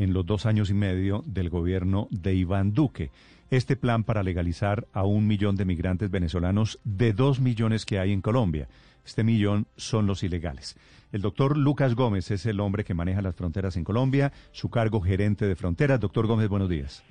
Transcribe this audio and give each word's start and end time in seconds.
en 0.00 0.14
los 0.14 0.24
dos 0.24 0.46
años 0.46 0.70
y 0.70 0.74
medio 0.74 1.22
del 1.26 1.50
gobierno 1.50 2.08
de 2.10 2.34
Iván 2.34 2.72
Duque. 2.72 3.10
Este 3.50 3.76
plan 3.76 4.02
para 4.02 4.22
legalizar 4.22 4.86
a 4.94 5.04
un 5.04 5.26
millón 5.26 5.56
de 5.56 5.66
migrantes 5.66 6.10
venezolanos 6.10 6.78
de 6.84 7.12
dos 7.12 7.38
millones 7.38 7.84
que 7.84 7.98
hay 7.98 8.12
en 8.12 8.22
Colombia. 8.22 8.66
Este 9.04 9.24
millón 9.24 9.66
son 9.76 10.06
los 10.06 10.22
ilegales. 10.22 10.76
El 11.12 11.20
doctor 11.20 11.56
Lucas 11.56 11.94
Gómez 11.94 12.30
es 12.30 12.46
el 12.46 12.60
hombre 12.60 12.84
que 12.84 12.94
maneja 12.94 13.20
las 13.20 13.34
fronteras 13.34 13.76
en 13.76 13.84
Colombia, 13.84 14.32
su 14.52 14.70
cargo 14.70 15.02
gerente 15.02 15.46
de 15.46 15.56
fronteras. 15.56 16.00
Doctor 16.00 16.26
Gómez, 16.26 16.48
buenos 16.48 16.70
días. 16.70 17.02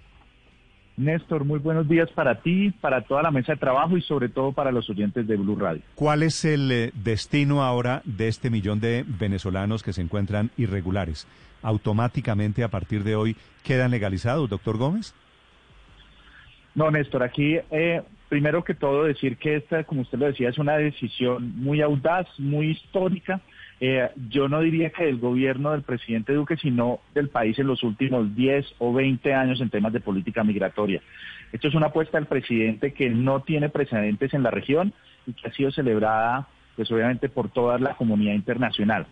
Néstor, 1.00 1.46
muy 1.46 1.60
buenos 1.60 1.88
días 1.88 2.10
para 2.12 2.42
ti, 2.42 2.72
para 2.82 3.02
toda 3.02 3.24
la 3.24 3.32
mesa 3.32 3.54
de 3.54 3.58
trabajo 3.58 3.96
y 3.96 4.02
sobre 4.02 4.28
todo 4.28 4.52
para 4.52 4.70
los 4.70 4.90
oyentes 4.90 5.26
de 5.26 5.38
Blue 5.38 5.56
Radio. 5.56 5.82
¿Cuál 5.96 6.24
es 6.24 6.44
el 6.44 6.70
eh, 6.70 6.92
destino 6.94 7.64
ahora 7.64 8.02
de 8.04 8.28
este 8.28 8.50
millón 8.50 8.82
de 8.82 9.06
venezolanos 9.08 9.82
que 9.82 9.94
se 9.94 10.02
encuentran 10.02 10.52
irregulares? 10.58 11.26
¿Automáticamente 11.62 12.66
a 12.66 12.68
partir 12.68 13.06
de 13.06 13.16
hoy 13.16 13.38
quedan 13.64 13.92
legalizados, 13.92 14.50
doctor 14.50 14.78
Gómez? 14.78 15.16
No, 16.76 16.92
Néstor, 16.92 17.24
aquí 17.24 17.58
eh, 17.72 18.02
primero 18.28 18.66
que 18.66 18.74
todo 18.74 19.06
decir 19.06 19.38
que 19.38 19.56
esta, 19.56 19.86
como 19.86 20.02
usted 20.02 20.18
lo 20.18 20.26
decía, 20.26 20.50
es 20.50 20.58
una 20.58 20.76
decisión 20.76 21.58
muy 21.58 21.82
audaz, 21.82 22.28
muy 22.38 22.72
histórica 22.72 23.40
eh, 23.82 24.10
yo 24.30 24.50
no 24.50 24.62
diría 24.62 24.90
que 24.90 25.06
del 25.06 25.20
gobierno 25.20 25.72
del 25.72 25.84
presidente 25.84 26.34
Duque, 26.34 26.58
sino 26.58 27.00
del 27.14 27.30
país 27.30 27.58
en 27.60 27.68
los 27.68 27.82
últimos 27.84 28.36
10 28.36 28.76
o 28.80 28.94
20 28.94 29.34
años 29.34 29.62
en 29.62 29.70
temas 29.70 29.94
de 29.94 30.02
política 30.02 30.44
migratoria. 30.44 31.02
Esto 31.52 31.70
es 31.70 31.76
una 31.76 31.88
apuesta 31.88 32.18
del 32.18 32.28
presidente 32.28 32.94
que 32.94 33.10
no 33.10 33.42
tiene 33.42 33.70
precedentes 33.70 34.34
en 34.34 34.44
la 34.44 34.52
región 34.52 34.94
y 35.26 35.34
que 35.34 35.48
ha 35.48 35.54
sido 35.54 35.72
celebrada, 35.72 36.48
pues 36.76 36.92
obviamente, 36.92 37.30
por 37.30 37.50
toda 37.50 37.80
la 37.80 37.96
comunidad 37.96 38.34
internacional. 38.34 39.08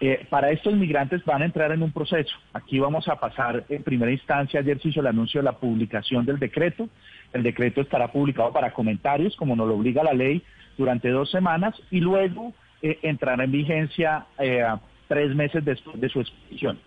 Eh, 0.00 0.26
para 0.28 0.50
estos 0.50 0.74
migrantes 0.74 1.24
van 1.24 1.42
a 1.42 1.44
entrar 1.44 1.70
en 1.70 1.82
un 1.82 1.92
proceso. 1.92 2.34
Aquí 2.52 2.78
vamos 2.78 3.06
a 3.08 3.16
pasar 3.16 3.64
en 3.68 3.82
primera 3.82 4.10
instancia, 4.10 4.60
ayer 4.60 4.80
se 4.80 4.88
hizo 4.88 5.00
el 5.00 5.06
anuncio 5.06 5.40
de 5.40 5.44
la 5.44 5.58
publicación 5.58 6.24
del 6.24 6.38
decreto. 6.38 6.88
El 7.32 7.42
decreto 7.42 7.80
estará 7.80 8.10
publicado 8.10 8.52
para 8.52 8.72
comentarios, 8.72 9.36
como 9.36 9.54
nos 9.54 9.68
lo 9.68 9.76
obliga 9.76 10.02
la 10.02 10.12
ley, 10.12 10.42
durante 10.76 11.08
dos 11.08 11.30
semanas 11.30 11.74
y 11.90 12.00
luego 12.00 12.52
eh, 12.82 12.98
entrará 13.02 13.44
en 13.44 13.52
vigencia 13.52 14.26
eh, 14.38 14.64
tres 15.08 15.34
meses 15.34 15.64
después 15.64 16.00
de 16.00 16.08
su 16.08 16.20
expedición. 16.20 16.78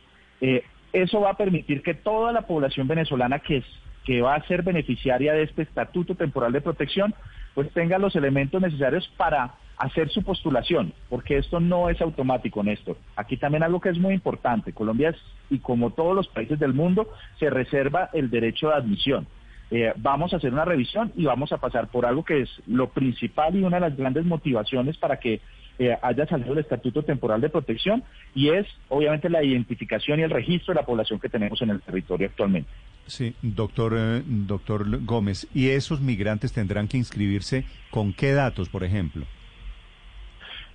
Eh, 0.42 0.64
eso 0.94 1.22
va 1.22 1.32
a 1.32 1.38
permitir 1.38 1.82
que 1.82 1.94
toda 1.94 2.32
la 2.32 2.44
población 2.44 2.88
venezolana 2.88 3.40
que, 3.40 3.58
es, 3.58 3.66
que 4.06 4.22
va 4.22 4.36
a 4.36 4.48
ser 4.48 4.64
beneficiaria 4.64 5.34
de 5.34 5.44
este 5.44 5.64
estatuto 5.64 6.16
temporal 6.16 6.52
de 6.52 6.62
protección, 6.62 7.14
pues 7.54 7.72
tenga 7.72 7.98
los 7.98 8.16
elementos 8.16 8.62
necesarios 8.62 9.08
para 9.18 9.56
hacer 9.78 10.10
su 10.10 10.24
postulación, 10.24 10.94
porque 11.10 11.38
esto 11.38 11.60
no 11.60 11.90
es 11.90 12.02
automático, 12.02 12.64
Néstor. 12.64 12.98
Aquí 13.16 13.38
también 13.38 13.64
algo 13.64 13.82
que 13.82 13.90
es 13.90 13.98
muy 13.98 14.14
importante, 14.14 14.74
Colombia 14.74 15.10
es, 15.10 15.18
y 15.50 15.60
como 15.60 15.92
todos 15.92 16.16
los 16.16 16.28
países 16.30 16.60
del 16.60 16.74
mundo, 16.74 17.10
se 17.40 17.50
reserva 17.50 18.10
el 18.14 18.30
derecho 18.30 18.70
de 18.70 18.76
admisión. 18.76 19.28
Eh, 19.72 19.92
vamos 19.98 20.32
a 20.34 20.38
hacer 20.38 20.54
una 20.54 20.64
revisión 20.64 21.12
y 21.16 21.26
vamos 21.26 21.52
a 21.52 21.58
pasar 21.58 21.88
por 21.88 22.06
algo 22.06 22.24
que 22.24 22.42
es 22.42 22.50
lo 22.68 22.90
principal 22.90 23.56
y 23.56 23.64
una 23.64 23.78
de 23.78 23.90
las 23.90 23.98
grandes 23.98 24.24
motivaciones 24.24 24.98
para 24.98 25.20
que 25.20 25.42
eh, 25.80 25.98
haya 26.02 26.26
salido 26.28 26.54
el 26.54 26.60
Estatuto 26.60 27.04
Temporal 27.04 27.42
de 27.42 27.50
Protección 27.50 28.04
y 28.34 28.50
es 28.50 28.66
obviamente 28.90 29.30
la 29.30 29.44
identificación 29.44 30.20
y 30.20 30.24
el 30.24 30.30
registro 30.30 30.74
de 30.74 30.82
la 30.82 30.86
población 30.86 31.20
que 31.20 31.30
tenemos 31.30 31.62
en 31.62 31.72
el 31.72 31.82
territorio 31.82 32.28
actualmente. 32.28 32.70
Sí, 33.08 33.36
doctor, 33.42 33.94
eh, 33.98 34.24
doctor 34.26 34.86
Gómez, 35.06 35.48
¿y 35.54 35.70
esos 35.70 36.02
migrantes 36.02 36.54
tendrán 36.54 36.88
que 36.88 36.98
inscribirse 36.98 37.66
con 37.92 38.14
qué 38.14 38.34
datos, 38.34 38.70
por 38.70 38.84
ejemplo? 38.84 39.26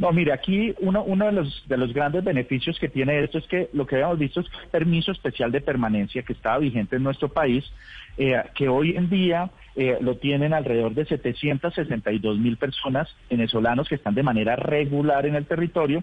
No, 0.01 0.13
mire, 0.13 0.33
aquí 0.33 0.75
uno, 0.79 1.05
uno 1.05 1.27
de, 1.27 1.33
los, 1.33 1.69
de 1.69 1.77
los 1.77 1.93
grandes 1.93 2.25
beneficios 2.25 2.79
que 2.79 2.89
tiene 2.89 3.23
esto 3.23 3.37
es 3.37 3.47
que 3.47 3.69
lo 3.75 3.87
que 3.87 3.97
habíamos 3.97 4.19
visto 4.19 4.41
es 4.41 4.47
permiso 4.71 5.13
especial 5.13 5.53
de 5.53 5.61
permanencia 5.61 6.23
que 6.23 6.33
estaba 6.33 6.57
vigente 6.57 6.97
en 6.97 7.03
nuestro 7.03 7.29
país, 7.29 7.71
eh, 8.17 8.43
que 8.55 8.71
hoy 8.71 8.97
en 8.97 9.11
día 9.11 9.51
eh, 9.77 9.99
lo 10.01 10.17
tienen 10.17 10.55
alrededor 10.55 10.95
de 10.95 11.05
762 11.05 12.39
mil 12.39 12.57
personas 12.57 13.15
venezolanos 13.29 13.91
que 13.91 13.97
están 13.97 14.15
de 14.15 14.23
manera 14.23 14.57
regular 14.57 15.27
en 15.27 15.35
el 15.35 15.45
territorio, 15.45 16.03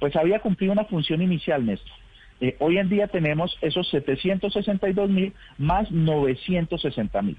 pues 0.00 0.16
había 0.16 0.40
cumplido 0.40 0.72
una 0.72 0.86
función 0.86 1.22
inicial, 1.22 1.64
Néstor. 1.64 1.94
Eh, 2.40 2.56
hoy 2.58 2.78
en 2.78 2.88
día 2.88 3.06
tenemos 3.06 3.56
esos 3.60 3.88
762 3.90 5.08
mil 5.08 5.32
más 5.56 5.88
960 5.92 7.22
mil. 7.22 7.36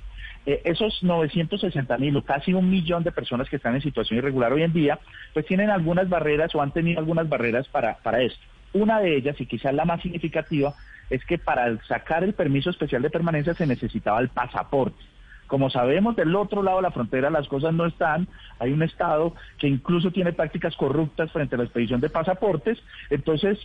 Eh, 0.47 0.61
esos 0.63 1.03
960 1.03 1.97
mil 1.97 2.15
o 2.15 2.23
casi 2.23 2.53
un 2.53 2.69
millón 2.69 3.03
de 3.03 3.11
personas 3.11 3.49
que 3.49 3.57
están 3.57 3.75
en 3.75 3.81
situación 3.81 4.19
irregular 4.19 4.53
hoy 4.53 4.63
en 4.63 4.71
día, 4.71 4.97
pues 5.33 5.45
tienen 5.45 5.69
algunas 5.69 6.07
barreras 6.07 6.55
o 6.55 6.61
han 6.61 6.71
tenido 6.71 6.99
algunas 6.99 7.27
barreras 7.27 7.67
para, 7.67 7.97
para 7.97 8.21
esto. 8.21 8.39
Una 8.71 9.01
de 9.01 9.17
ellas, 9.17 9.35
y 9.41 9.45
quizás 9.45 9.73
la 9.73 9.83
más 9.83 10.01
significativa, 10.01 10.73
es 11.09 11.23
que 11.25 11.37
para 11.37 11.77
sacar 11.83 12.23
el 12.23 12.33
permiso 12.33 12.69
especial 12.69 13.01
de 13.01 13.09
permanencia 13.09 13.55
se 13.55 13.67
necesitaba 13.67 14.21
el 14.21 14.29
pasaporte. 14.29 15.03
Como 15.47 15.69
sabemos, 15.69 16.15
del 16.15 16.33
otro 16.33 16.63
lado 16.63 16.77
de 16.77 16.83
la 16.83 16.91
frontera 16.91 17.29
las 17.29 17.47
cosas 17.49 17.73
no 17.73 17.85
están. 17.85 18.29
Hay 18.59 18.71
un 18.71 18.83
Estado 18.83 19.33
que 19.57 19.67
incluso 19.67 20.11
tiene 20.11 20.31
prácticas 20.31 20.77
corruptas 20.77 21.29
frente 21.33 21.55
a 21.55 21.57
la 21.57 21.65
expedición 21.65 21.99
de 21.99 22.09
pasaportes. 22.09 22.77
Entonces, 23.09 23.57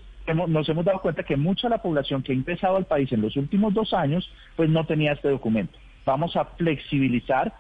nos 0.49 0.69
hemos 0.69 0.85
dado 0.85 1.01
cuenta 1.01 1.23
que 1.23 1.37
mucha 1.37 1.69
de 1.69 1.77
la 1.77 1.83
población 1.83 2.25
que 2.25 2.33
ha 2.33 2.35
ingresado 2.35 2.77
al 2.77 2.87
país 2.87 3.13
en 3.13 3.23
los 3.23 3.37
últimos 3.37 3.73
dos 3.73 3.93
años, 3.95 4.29
pues 4.57 4.69
no 4.69 4.85
tenía 4.85 5.13
este 5.13 5.29
documento. 5.29 5.79
Vamos 6.05 6.37
a 6.37 6.45
flexibilizar 6.45 7.53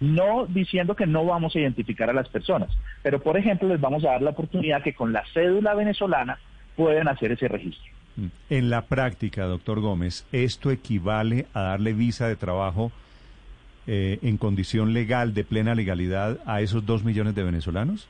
no 0.00 0.46
diciendo 0.46 0.96
que 0.96 1.06
no 1.06 1.24
vamos 1.26 1.54
a 1.54 1.60
identificar 1.60 2.08
a 2.08 2.14
las 2.14 2.28
personas, 2.28 2.70
pero 3.02 3.20
por 3.20 3.36
ejemplo 3.36 3.68
les 3.68 3.80
vamos 3.80 4.04
a 4.04 4.12
dar 4.12 4.22
la 4.22 4.30
oportunidad 4.30 4.82
que 4.82 4.94
con 4.94 5.12
la 5.12 5.22
cédula 5.34 5.74
venezolana 5.74 6.38
pueden 6.74 7.06
hacer 7.08 7.32
ese 7.32 7.48
registro. 7.48 7.92
Mm. 8.16 8.26
En 8.48 8.70
la 8.70 8.82
práctica, 8.82 9.44
doctor 9.44 9.80
Gómez, 9.80 10.26
¿esto 10.32 10.70
equivale 10.70 11.46
a 11.52 11.60
darle 11.62 11.92
visa 11.92 12.26
de 12.28 12.36
trabajo 12.36 12.90
eh, 13.86 14.18
en 14.22 14.38
condición 14.38 14.94
legal, 14.94 15.34
de 15.34 15.44
plena 15.44 15.74
legalidad, 15.74 16.38
a 16.46 16.62
esos 16.62 16.86
dos 16.86 17.04
millones 17.04 17.34
de 17.34 17.42
venezolanos? 17.42 18.08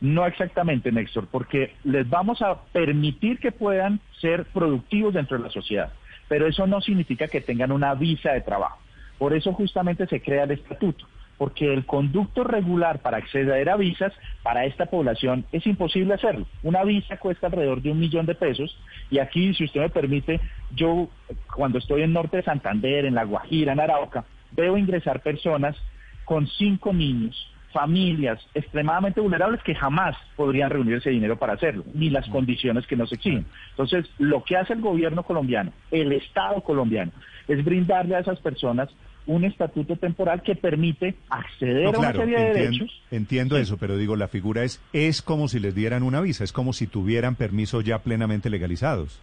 No 0.00 0.26
exactamente, 0.26 0.90
Néstor, 0.90 1.28
porque 1.28 1.74
les 1.84 2.08
vamos 2.10 2.42
a 2.42 2.60
permitir 2.72 3.38
que 3.38 3.52
puedan 3.52 4.00
ser 4.20 4.46
productivos 4.46 5.14
dentro 5.14 5.38
de 5.38 5.44
la 5.44 5.50
sociedad, 5.50 5.92
pero 6.32 6.46
eso 6.46 6.66
no 6.66 6.80
significa 6.80 7.28
que 7.28 7.42
tengan 7.42 7.72
una 7.72 7.92
visa 7.92 8.32
de 8.32 8.40
trabajo. 8.40 8.78
Por 9.18 9.34
eso 9.34 9.52
justamente 9.52 10.06
se 10.06 10.22
crea 10.22 10.44
el 10.44 10.52
estatuto, 10.52 11.04
porque 11.36 11.70
el 11.70 11.84
conducto 11.84 12.42
regular 12.42 13.00
para 13.00 13.18
acceder 13.18 13.68
a 13.68 13.76
visas 13.76 14.14
para 14.42 14.64
esta 14.64 14.86
población 14.86 15.44
es 15.52 15.66
imposible 15.66 16.14
hacerlo. 16.14 16.46
Una 16.62 16.84
visa 16.84 17.18
cuesta 17.18 17.48
alrededor 17.48 17.82
de 17.82 17.90
un 17.90 18.00
millón 18.00 18.24
de 18.24 18.34
pesos 18.34 18.74
y 19.10 19.18
aquí, 19.18 19.52
si 19.52 19.64
usted 19.64 19.82
me 19.82 19.90
permite, 19.90 20.40
yo 20.74 21.10
cuando 21.54 21.76
estoy 21.76 22.00
en 22.00 22.14
Norte 22.14 22.38
de 22.38 22.44
Santander, 22.44 23.04
en 23.04 23.14
La 23.14 23.24
Guajira, 23.24 23.74
en 23.74 23.80
Arauca, 23.80 24.24
veo 24.52 24.78
ingresar 24.78 25.20
personas 25.20 25.76
con 26.24 26.46
cinco 26.46 26.94
niños, 26.94 27.36
familias 27.72 28.40
extremadamente 28.54 29.20
vulnerables 29.20 29.62
que 29.62 29.74
jamás 29.74 30.16
podrían 30.36 30.70
reunir 30.70 30.96
ese 30.96 31.10
dinero 31.10 31.38
para 31.38 31.54
hacerlo, 31.54 31.84
ni 31.94 32.10
las 32.10 32.28
condiciones 32.28 32.86
que 32.86 32.96
nos 32.96 33.12
exigen. 33.12 33.46
Entonces, 33.70 34.06
lo 34.18 34.44
que 34.44 34.56
hace 34.56 34.74
el 34.74 34.80
gobierno 34.80 35.22
colombiano, 35.22 35.72
el 35.90 36.12
Estado 36.12 36.60
colombiano, 36.60 37.12
es 37.48 37.64
brindarle 37.64 38.16
a 38.16 38.20
esas 38.20 38.38
personas 38.40 38.88
un 39.26 39.44
estatuto 39.44 39.96
temporal 39.96 40.42
que 40.42 40.54
permite 40.54 41.14
acceder 41.30 41.86
a 41.86 41.90
una 41.90 42.12
serie 42.12 42.38
de 42.38 42.54
derechos. 42.54 43.02
Entiendo 43.10 43.56
eso, 43.56 43.76
pero 43.76 43.96
digo, 43.96 44.16
la 44.16 44.28
figura 44.28 44.64
es, 44.64 44.80
es 44.92 45.22
como 45.22 45.48
si 45.48 45.60
les 45.60 45.74
dieran 45.74 46.02
una 46.02 46.20
visa, 46.20 46.44
es 46.44 46.52
como 46.52 46.72
si 46.72 46.86
tuvieran 46.86 47.36
permiso 47.36 47.80
ya 47.80 48.00
plenamente 48.00 48.50
legalizados. 48.50 49.20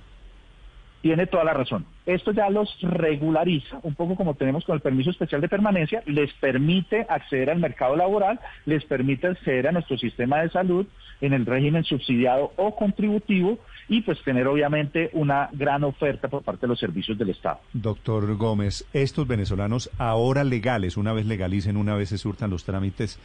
Tiene 1.01 1.27
toda 1.27 1.45
la 1.45 1.53
razón. 1.53 1.85
Esto 2.05 2.31
ya 2.31 2.49
los 2.49 2.75
regulariza, 2.81 3.79
un 3.83 3.95
poco 3.95 4.15
como 4.15 4.33
tenemos 4.33 4.65
con 4.65 4.75
el 4.75 4.81
permiso 4.81 5.11
especial 5.11 5.39
de 5.39 5.47
permanencia, 5.47 6.03
les 6.05 6.33
permite 6.33 7.05
acceder 7.07 7.49
al 7.49 7.59
mercado 7.59 7.95
laboral, 7.95 8.39
les 8.65 8.83
permite 8.83 9.27
acceder 9.27 9.67
a 9.67 9.71
nuestro 9.71 9.97
sistema 9.97 10.41
de 10.41 10.49
salud 10.49 10.85
en 11.21 11.33
el 11.33 11.45
régimen 11.45 11.83
subsidiado 11.83 12.51
o 12.57 12.75
contributivo 12.75 13.59
y 13.87 14.01
pues 14.01 14.21
tener 14.23 14.47
obviamente 14.47 15.09
una 15.13 15.49
gran 15.51 15.83
oferta 15.83 16.27
por 16.27 16.43
parte 16.43 16.61
de 16.61 16.67
los 16.67 16.79
servicios 16.79 17.17
del 17.17 17.29
Estado. 17.29 17.59
Doctor 17.73 18.35
Gómez, 18.35 18.85
estos 18.93 19.27
venezolanos 19.27 19.89
ahora 19.97 20.43
legales, 20.43 20.97
una 20.97 21.13
vez 21.13 21.25
legalicen, 21.25 21.77
una 21.77 21.95
vez 21.95 22.09
se 22.09 22.17
surtan 22.17 22.49
los 22.49 22.63
trámites, 22.63 23.19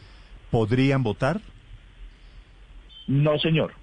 ¿podrían 0.49 1.03
votar? 1.03 1.39
No, 3.07 3.37
señor. 3.37 3.73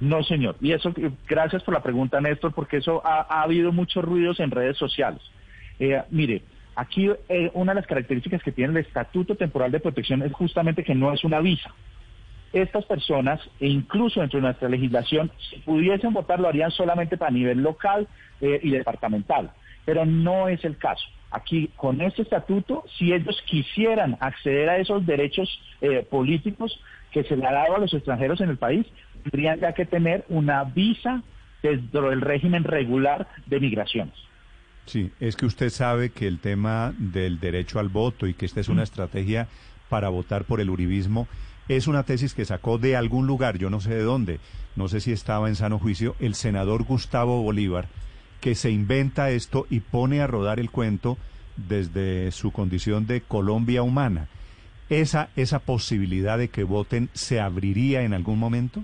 No, 0.00 0.22
señor. 0.24 0.56
Y 0.60 0.72
eso, 0.72 0.92
gracias 1.28 1.62
por 1.62 1.74
la 1.74 1.82
pregunta, 1.82 2.20
Néstor, 2.20 2.54
porque 2.54 2.78
eso 2.78 3.02
ha, 3.04 3.26
ha 3.28 3.42
habido 3.42 3.70
muchos 3.70 4.02
ruidos 4.02 4.40
en 4.40 4.50
redes 4.50 4.78
sociales. 4.78 5.20
Eh, 5.78 6.02
mire, 6.10 6.42
aquí 6.74 7.10
eh, 7.28 7.50
una 7.54 7.72
de 7.72 7.80
las 7.80 7.86
características 7.86 8.42
que 8.42 8.52
tiene 8.52 8.72
el 8.72 8.86
Estatuto 8.86 9.34
Temporal 9.34 9.70
de 9.70 9.80
Protección 9.80 10.22
es 10.22 10.32
justamente 10.32 10.84
que 10.84 10.94
no 10.94 11.12
es 11.12 11.22
una 11.22 11.40
visa. 11.40 11.74
Estas 12.52 12.84
personas, 12.86 13.40
e 13.60 13.68
incluso 13.68 14.20
dentro 14.20 14.38
de 14.38 14.46
nuestra 14.46 14.68
legislación, 14.68 15.30
si 15.50 15.58
pudiesen 15.58 16.12
votar, 16.12 16.40
lo 16.40 16.48
harían 16.48 16.70
solamente 16.70 17.16
para 17.16 17.30
nivel 17.30 17.62
local 17.62 18.08
eh, 18.40 18.58
y 18.62 18.70
departamental. 18.70 19.52
Pero 19.84 20.04
no 20.04 20.48
es 20.48 20.64
el 20.64 20.76
caso. 20.76 21.06
Aquí, 21.30 21.70
con 21.76 22.00
este 22.00 22.22
estatuto, 22.22 22.84
si 22.98 23.12
ellos 23.12 23.40
quisieran 23.46 24.16
acceder 24.20 24.68
a 24.68 24.78
esos 24.78 25.06
derechos 25.06 25.48
eh, 25.80 26.04
políticos 26.10 26.80
que 27.12 27.22
se 27.24 27.36
le 27.36 27.46
ha 27.46 27.52
dado 27.52 27.76
a 27.76 27.78
los 27.78 27.94
extranjeros 27.94 28.40
en 28.40 28.50
el 28.50 28.56
país, 28.56 28.84
tendrían 29.20 29.60
que 29.74 29.86
tener 29.86 30.24
una 30.28 30.64
visa 30.64 31.22
dentro 31.62 32.10
del 32.10 32.20
régimen 32.20 32.64
regular 32.64 33.28
de 33.46 33.60
migraciones. 33.60 34.14
Sí, 34.86 35.12
es 35.20 35.36
que 35.36 35.46
usted 35.46 35.70
sabe 35.70 36.10
que 36.10 36.26
el 36.26 36.40
tema 36.40 36.92
del 36.98 37.38
derecho 37.38 37.78
al 37.78 37.88
voto 37.88 38.26
y 38.26 38.34
que 38.34 38.46
esta 38.46 38.60
es 38.60 38.68
una 38.68 38.82
estrategia 38.82 39.46
para 39.88 40.08
votar 40.08 40.44
por 40.44 40.60
el 40.60 40.70
uribismo 40.70 41.28
es 41.68 41.86
una 41.86 42.02
tesis 42.02 42.34
que 42.34 42.44
sacó 42.44 42.78
de 42.78 42.96
algún 42.96 43.28
lugar, 43.28 43.56
yo 43.56 43.70
no 43.70 43.80
sé 43.80 43.94
de 43.94 44.02
dónde, 44.02 44.40
no 44.74 44.88
sé 44.88 45.00
si 45.00 45.12
estaba 45.12 45.48
en 45.48 45.54
sano 45.54 45.78
juicio, 45.78 46.16
el 46.18 46.34
senador 46.34 46.82
Gustavo 46.82 47.42
Bolívar, 47.42 47.86
que 48.40 48.56
se 48.56 48.70
inventa 48.70 49.30
esto 49.30 49.66
y 49.70 49.78
pone 49.78 50.20
a 50.20 50.26
rodar 50.26 50.58
el 50.58 50.70
cuento 50.70 51.16
desde 51.56 52.32
su 52.32 52.50
condición 52.50 53.06
de 53.06 53.20
Colombia 53.20 53.82
humana. 53.82 54.28
¿Esa, 54.88 55.28
esa 55.36 55.60
posibilidad 55.60 56.38
de 56.38 56.48
que 56.48 56.64
voten 56.64 57.08
se 57.12 57.38
abriría 57.38 58.02
en 58.02 58.14
algún 58.14 58.40
momento? 58.40 58.82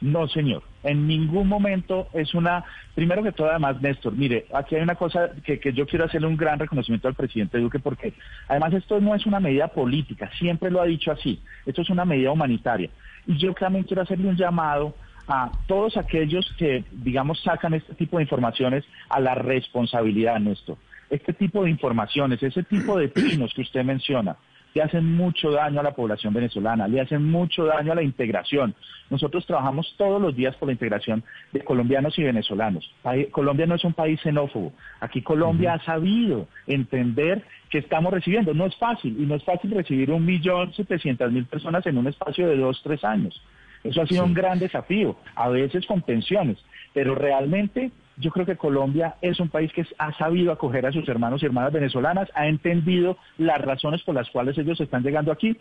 No, 0.00 0.28
señor. 0.28 0.62
En 0.84 1.06
ningún 1.06 1.48
momento 1.48 2.08
es 2.12 2.34
una... 2.34 2.64
Primero 2.94 3.22
que 3.22 3.32
todo, 3.32 3.50
además, 3.50 3.80
Néstor, 3.80 4.12
mire, 4.12 4.46
aquí 4.54 4.76
hay 4.76 4.82
una 4.82 4.94
cosa 4.94 5.30
que, 5.44 5.58
que, 5.58 5.72
yo 5.72 5.86
quiero 5.86 6.04
hacerle 6.04 6.28
un 6.28 6.36
gran 6.36 6.58
reconocimiento 6.58 7.08
al 7.08 7.14
presidente 7.14 7.58
Duque 7.58 7.78
porque 7.78 8.14
además 8.48 8.72
esto 8.74 9.00
no 9.00 9.14
es 9.14 9.26
una 9.26 9.40
medida 9.40 9.68
política, 9.68 10.30
siempre 10.38 10.70
lo 10.70 10.80
ha 10.80 10.84
dicho 10.84 11.10
así, 11.10 11.40
esto 11.66 11.82
es 11.82 11.90
una 11.90 12.04
medida 12.04 12.30
humanitaria. 12.30 12.90
Y 13.26 13.36
yo 13.38 13.52
también 13.54 13.84
quiero 13.84 14.02
hacerle 14.02 14.28
un 14.28 14.36
llamado 14.36 14.94
a 15.28 15.52
todos 15.66 15.96
aquellos 15.96 16.50
que, 16.58 16.84
digamos, 16.90 17.40
sacan 17.42 17.74
este 17.74 17.94
tipo 17.94 18.16
de 18.16 18.22
informaciones 18.22 18.84
a 19.10 19.20
la 19.20 19.34
responsabilidad, 19.34 20.40
Néstor. 20.40 20.78
Este 21.10 21.32
tipo 21.32 21.64
de 21.64 21.70
informaciones, 21.70 22.42
ese 22.42 22.62
tipo 22.62 22.98
de 22.98 23.08
trinos 23.08 23.52
que 23.54 23.62
usted 23.62 23.84
menciona, 23.84 24.36
le 24.74 24.82
hacen 24.82 25.04
mucho 25.16 25.50
daño 25.50 25.80
a 25.80 25.82
la 25.82 25.94
población 25.94 26.32
venezolana, 26.34 26.88
le 26.88 27.00
hacen 27.00 27.24
mucho 27.24 27.64
daño 27.64 27.92
a 27.92 27.94
la 27.96 28.02
integración. 28.02 28.74
Nosotros 29.10 29.46
trabajamos 29.46 29.94
todos 29.96 30.20
los 30.20 30.36
días 30.36 30.54
por 30.56 30.68
la 30.68 30.72
integración 30.72 31.24
de 31.52 31.64
colombianos 31.64 32.18
y 32.18 32.22
venezolanos. 32.22 32.90
Colombia 33.30 33.66
no 33.66 33.74
es 33.74 33.84
un 33.84 33.94
país 33.94 34.20
xenófobo. 34.20 34.72
Aquí 35.00 35.22
Colombia 35.22 35.74
ha 35.74 35.84
sabido 35.84 36.46
entender 36.66 37.42
que 37.70 37.78
estamos 37.78 38.12
recibiendo. 38.12 38.52
No 38.54 38.66
es 38.66 38.76
fácil, 38.76 39.16
y 39.18 39.26
no 39.26 39.34
es 39.34 39.44
fácil 39.44 39.70
recibir 39.70 40.10
un 40.10 40.24
millón 40.24 40.72
setecientas 40.74 41.32
mil 41.32 41.46
personas 41.46 41.86
en 41.86 41.96
un 41.96 42.06
espacio 42.06 42.48
de 42.48 42.56
dos, 42.56 42.80
tres 42.82 43.02
años. 43.04 43.40
Eso 43.84 44.02
ha 44.02 44.06
sido 44.06 44.24
sí. 44.24 44.28
un 44.28 44.34
gran 44.34 44.58
desafío, 44.58 45.16
a 45.34 45.48
veces 45.48 45.86
con 45.86 46.02
tensiones, 46.02 46.58
pero 46.92 47.14
realmente 47.14 47.90
yo 48.20 48.30
creo 48.30 48.46
que 48.46 48.56
Colombia 48.56 49.16
es 49.20 49.38
un 49.40 49.48
país 49.48 49.72
que 49.72 49.86
ha 49.98 50.16
sabido 50.16 50.52
acoger 50.52 50.86
a 50.86 50.92
sus 50.92 51.08
hermanos 51.08 51.42
y 51.42 51.46
hermanas 51.46 51.72
venezolanas, 51.72 52.28
ha 52.34 52.46
entendido 52.46 53.16
las 53.38 53.60
razones 53.60 54.02
por 54.02 54.14
las 54.14 54.28
cuales 54.30 54.58
ellos 54.58 54.80
están 54.80 55.02
llegando 55.02 55.32
aquí 55.32 55.56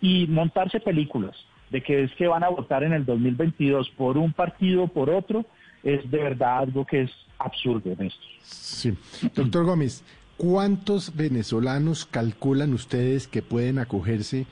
y 0.00 0.26
montarse 0.26 0.80
películas 0.80 1.36
de 1.70 1.82
que 1.82 2.04
es 2.04 2.12
que 2.16 2.26
van 2.26 2.42
a 2.42 2.48
votar 2.48 2.82
en 2.82 2.92
el 2.92 3.04
2022 3.04 3.90
por 3.90 4.18
un 4.18 4.32
partido 4.32 4.84
o 4.84 4.88
por 4.88 5.08
otro, 5.08 5.46
es 5.82 6.10
de 6.10 6.18
verdad 6.18 6.58
algo 6.58 6.84
que 6.84 7.02
es 7.02 7.10
absurdo, 7.38 7.90
Néstor. 7.96 8.24
Sí. 8.42 8.92
Doctor 9.34 9.64
Gómez, 9.64 10.02
¿cuántos 10.36 11.16
venezolanos 11.16 12.06
calculan 12.06 12.72
ustedes 12.72 13.28
que 13.28 13.42
pueden 13.42 13.78
acogerse 13.78 14.46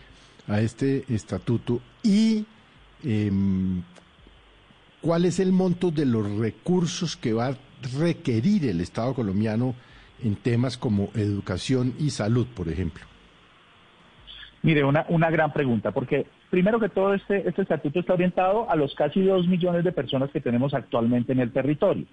a 0.47 0.61
este 0.61 1.05
estatuto 1.13 1.81
y 2.03 2.47
eh, 3.05 3.31
cuál 5.01 5.25
es 5.25 5.41
el 5.41 5.53
monto 5.53 5.91
de 5.91 6.07
los 6.07 6.39
recursos 6.39 7.17
que 7.17 7.33
va 7.33 7.49
a 7.49 7.57
requerir 7.99 8.67
el 8.67 8.81
Estado 8.81 9.15
colombiano 9.15 9.75
en 10.23 10.37
temas 10.37 10.77
como 10.77 11.11
educación 11.15 11.95
y 11.99 12.11
salud, 12.11 12.47
por 12.55 12.69
ejemplo? 12.69 13.05
Mire, 14.63 14.85
una, 14.85 15.07
una 15.09 15.31
gran 15.31 15.53
pregunta, 15.53 15.93
porque 15.93 16.27
primero 16.51 16.81
que 16.81 16.89
todo 16.89 17.15
este, 17.15 17.49
este 17.49 17.63
estatuto 17.63 18.01
está 18.01 18.15
orientado 18.15 18.69
a 18.69 18.75
los 18.75 18.95
casi 18.95 19.23
dos 19.23 19.47
millones 19.47 19.85
de 19.85 19.93
personas 19.93 20.31
que 20.31 20.41
tenemos 20.41 20.75
actualmente 20.75 21.33
en 21.33 21.41
el 21.41 21.53
territorio. 21.53 22.07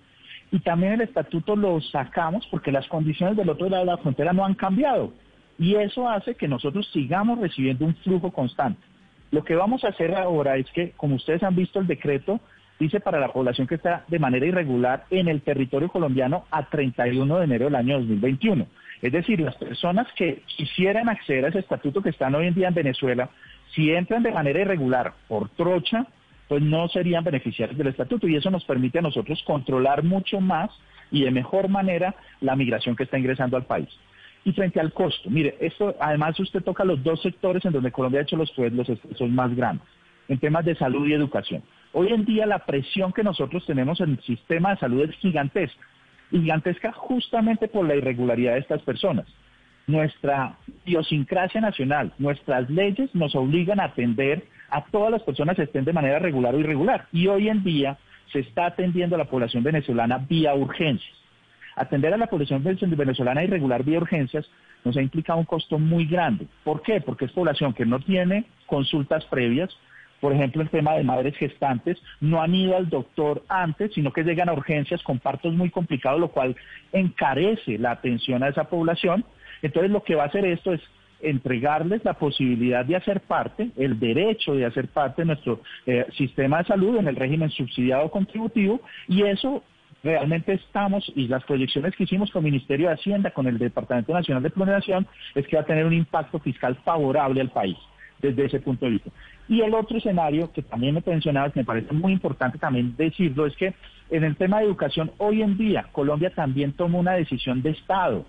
Y 0.51 0.59
también 0.59 0.93
el 0.93 1.01
estatuto 1.01 1.55
lo 1.55 1.81
sacamos 1.81 2.47
porque 2.51 2.71
las 2.71 2.87
condiciones 2.87 3.35
del 3.35 3.49
otro 3.49 3.67
lado 3.67 3.83
de 3.83 3.91
la 3.91 3.97
frontera 3.97 4.31
no 4.31 4.45
han 4.45 4.53
cambiado. 4.53 5.11
Y 5.57 5.75
eso 5.75 6.07
hace 6.07 6.35
que 6.35 6.47
nosotros 6.47 6.87
sigamos 6.93 7.39
recibiendo 7.39 7.85
un 7.85 7.95
flujo 7.95 8.31
constante. 8.31 8.81
Lo 9.31 9.43
que 9.43 9.55
vamos 9.55 9.83
a 9.83 9.87
hacer 9.89 10.13
ahora 10.13 10.57
es 10.57 10.69
que, 10.71 10.91
como 10.91 11.15
ustedes 11.15 11.41
han 11.41 11.55
visto 11.55 11.79
el 11.79 11.87
decreto, 11.87 12.39
dice 12.79 12.99
para 12.99 13.19
la 13.19 13.31
población 13.31 13.67
que 13.67 13.75
está 13.75 14.03
de 14.07 14.19
manera 14.19 14.45
irregular 14.45 15.05
en 15.09 15.27
el 15.27 15.41
territorio 15.41 15.89
colombiano 15.89 16.45
a 16.51 16.69
31 16.69 17.37
de 17.37 17.43
enero 17.45 17.65
del 17.65 17.75
año 17.75 17.99
2021. 17.99 18.67
Es 19.01 19.11
decir, 19.11 19.39
las 19.39 19.55
personas 19.55 20.07
que 20.15 20.41
quisieran 20.45 21.09
acceder 21.09 21.45
a 21.45 21.49
ese 21.49 21.59
estatuto 21.59 22.01
que 22.01 22.09
están 22.09 22.35
hoy 22.35 22.47
en 22.47 22.55
día 22.55 22.69
en 22.69 22.73
Venezuela, 22.73 23.29
si 23.73 23.91
entran 23.91 24.23
de 24.23 24.31
manera 24.31 24.61
irregular 24.61 25.13
por 25.27 25.49
trocha, 25.49 26.07
pues 26.47 26.61
no 26.61 26.87
serían 26.89 27.23
beneficiarios 27.23 27.77
del 27.77 27.87
estatuto 27.87 28.27
y 28.27 28.35
eso 28.35 28.51
nos 28.51 28.63
permite 28.65 28.99
a 28.99 29.01
nosotros 29.01 29.41
controlar 29.45 30.03
mucho 30.03 30.39
más 30.39 30.69
y 31.11 31.23
de 31.23 31.31
mejor 31.31 31.69
manera 31.69 32.15
la 32.41 32.55
migración 32.55 32.95
que 32.95 33.03
está 33.03 33.17
ingresando 33.17 33.57
al 33.57 33.65
país. 33.65 33.89
Y 34.43 34.51
frente 34.51 34.79
al 34.79 34.93
costo, 34.93 35.29
mire, 35.29 35.57
esto 35.59 35.95
además 35.99 36.39
usted 36.39 36.63
toca 36.63 36.83
los 36.83 37.03
dos 37.03 37.21
sectores 37.21 37.65
en 37.65 37.71
donde 37.71 37.91
Colombia 37.91 38.19
ha 38.19 38.23
hecho 38.23 38.37
los, 38.37 38.55
los 38.57 38.87
esfuerzos 38.87 39.29
más 39.29 39.55
grandes, 39.55 39.87
en 40.27 40.39
temas 40.39 40.63
de 40.65 40.75
salud 40.75 41.07
y 41.07 41.13
educación. 41.13 41.63
Hoy 41.97 42.09
en 42.11 42.25
día 42.25 42.45
la 42.45 42.59
presión 42.59 43.13
que 43.13 43.23
nosotros 43.23 43.65
tenemos 43.65 44.01
en 44.01 44.09
el 44.09 44.21
sistema 44.23 44.71
de 44.71 44.79
salud 44.79 45.03
es 45.03 45.15
gigantesca, 45.15 45.81
gigantesca 46.29 46.91
justamente 46.91 47.69
por 47.69 47.87
la 47.87 47.95
irregularidad 47.95 48.55
de 48.55 48.59
estas 48.59 48.81
personas. 48.81 49.25
Nuestra 49.87 50.57
idiosincrasia 50.83 51.61
nacional, 51.61 52.11
nuestras 52.17 52.69
leyes 52.69 53.15
nos 53.15 53.33
obligan 53.33 53.79
a 53.79 53.85
atender 53.85 54.43
a 54.71 54.83
todas 54.83 55.09
las 55.09 55.23
personas 55.23 55.57
estén 55.57 55.85
de 55.85 55.93
manera 55.93 56.19
regular 56.19 56.53
o 56.53 56.59
irregular. 56.59 57.07
Y 57.13 57.27
hoy 57.27 57.47
en 57.47 57.63
día 57.63 57.97
se 58.33 58.39
está 58.39 58.65
atendiendo 58.65 59.15
a 59.15 59.19
la 59.19 59.29
población 59.29 59.63
venezolana 59.63 60.17
vía 60.17 60.53
urgencias. 60.53 61.15
Atender 61.77 62.13
a 62.13 62.17
la 62.17 62.27
población 62.27 62.61
venezolana 62.61 63.45
irregular 63.45 63.85
vía 63.85 63.99
urgencias 63.99 64.45
nos 64.83 64.97
ha 64.97 65.01
implicado 65.01 65.39
un 65.39 65.45
costo 65.45 65.79
muy 65.79 66.05
grande. 66.05 66.45
¿Por 66.65 66.81
qué? 66.81 66.99
Porque 66.99 67.23
es 67.23 67.31
población 67.31 67.73
que 67.73 67.85
no 67.85 68.01
tiene 68.01 68.47
consultas 68.65 69.23
previas, 69.27 69.69
por 70.19 70.33
ejemplo, 70.33 70.61
el 70.61 70.69
tema 70.69 70.93
de 70.93 71.03
madres 71.03 71.35
gestantes, 71.37 72.01
no 72.19 72.41
han 72.41 72.55
ido 72.55 72.75
al 72.75 72.89
doctor 72.89 73.43
antes, 73.47 73.93
sino 73.93 74.11
que 74.11 74.23
llegan 74.23 74.49
a 74.49 74.53
urgencias 74.53 75.03
con 75.03 75.19
partos 75.19 75.53
muy 75.53 75.69
complicados, 75.69 76.19
lo 76.19 76.29
cual 76.29 76.55
encarece 76.91 77.77
la 77.77 77.91
atención 77.91 78.43
a 78.43 78.49
esa 78.49 78.65
población. 78.65 79.25
Entonces, 79.61 79.91
lo 79.91 80.03
que 80.03 80.15
va 80.15 80.23
a 80.23 80.27
hacer 80.27 80.45
esto 80.45 80.73
es 80.73 80.81
entregarles 81.21 82.03
la 82.03 82.13
posibilidad 82.13 82.85
de 82.85 82.95
hacer 82.95 83.21
parte, 83.21 83.69
el 83.77 83.99
derecho 83.99 84.53
de 84.53 84.65
hacer 84.65 84.87
parte 84.87 85.21
de 85.21 85.27
nuestro 85.27 85.61
eh, 85.85 86.05
sistema 86.17 86.59
de 86.59 86.65
salud 86.65 86.97
en 86.97 87.07
el 87.07 87.15
régimen 87.15 87.49
subsidiado 87.49 88.09
contributivo, 88.11 88.81
y 89.07 89.23
eso 89.23 89.63
realmente 90.03 90.53
estamos, 90.53 91.11
y 91.15 91.27
las 91.27 91.43
proyecciones 91.45 91.95
que 91.95 92.03
hicimos 92.03 92.29
con 92.31 92.45
el 92.45 92.51
Ministerio 92.51 92.87
de 92.87 92.93
Hacienda, 92.93 93.31
con 93.31 93.47
el 93.47 93.57
Departamento 93.57 94.13
Nacional 94.13 94.43
de 94.43 94.51
Planeación, 94.51 95.07
es 95.33 95.47
que 95.47 95.55
va 95.55 95.63
a 95.63 95.65
tener 95.65 95.85
un 95.85 95.93
impacto 95.93 96.39
fiscal 96.39 96.75
favorable 96.85 97.41
al 97.41 97.49
país 97.49 97.77
desde 98.19 98.45
ese 98.45 98.59
punto 98.59 98.85
de 98.85 98.91
vista. 98.91 99.09
Y 99.47 99.61
el 99.61 99.73
otro 99.73 99.97
escenario 99.97 100.51
que 100.51 100.61
también 100.61 100.95
me 100.95 101.03
mencionabas, 101.05 101.53
que 101.53 101.59
me 101.59 101.65
parece 101.65 101.93
muy 101.93 102.13
importante 102.13 102.57
también 102.57 102.95
decirlo, 102.97 103.45
es 103.45 103.55
que 103.55 103.73
en 104.09 104.23
el 104.23 104.35
tema 104.35 104.59
de 104.59 104.65
educación, 104.65 105.11
hoy 105.17 105.41
en 105.41 105.57
día 105.57 105.87
Colombia 105.91 106.31
también 106.33 106.73
tomó 106.73 106.99
una 106.99 107.13
decisión 107.13 107.61
de 107.61 107.71
Estado 107.71 108.25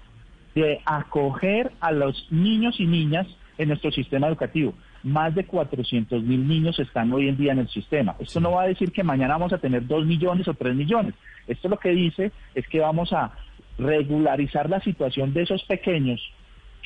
de 0.54 0.80
acoger 0.87 1.73
a 1.80 1.92
los 1.92 2.26
niños 2.30 2.80
y 2.80 2.87
niñas 2.87 3.26
en 3.58 3.68
nuestro 3.68 3.90
sistema 3.92 4.26
educativo. 4.26 4.75
Más 5.02 5.35
de 5.35 5.44
400 5.44 6.23
mil 6.23 6.49
niños 6.49 6.78
están 6.78 7.12
hoy 7.12 7.28
en 7.28 7.37
día 7.37 7.52
en 7.52 7.61
el 7.61 7.68
sistema. 7.68 8.16
Esto 8.18 8.40
no 8.40 8.52
va 8.52 8.62
a 8.62 8.68
decir 8.68 8.90
que 8.90 9.04
mañana 9.04 9.35
vamos 9.35 9.52
a 9.52 9.58
tener 9.58 9.87
2 9.87 10.06
millones 10.06 10.49
o 10.49 10.54
3 10.54 10.75
millones. 10.75 11.14
Esto 11.46 11.68
lo 11.68 11.78
que 11.78 11.90
dice 11.90 12.32
es 12.54 12.66
que 12.68 12.80
vamos 12.80 13.12
a 13.12 13.32
regularizar 13.78 14.68
la 14.68 14.80
situación 14.80 15.32
de 15.35 15.42
esos 15.42 15.62
pequeños 15.64 16.20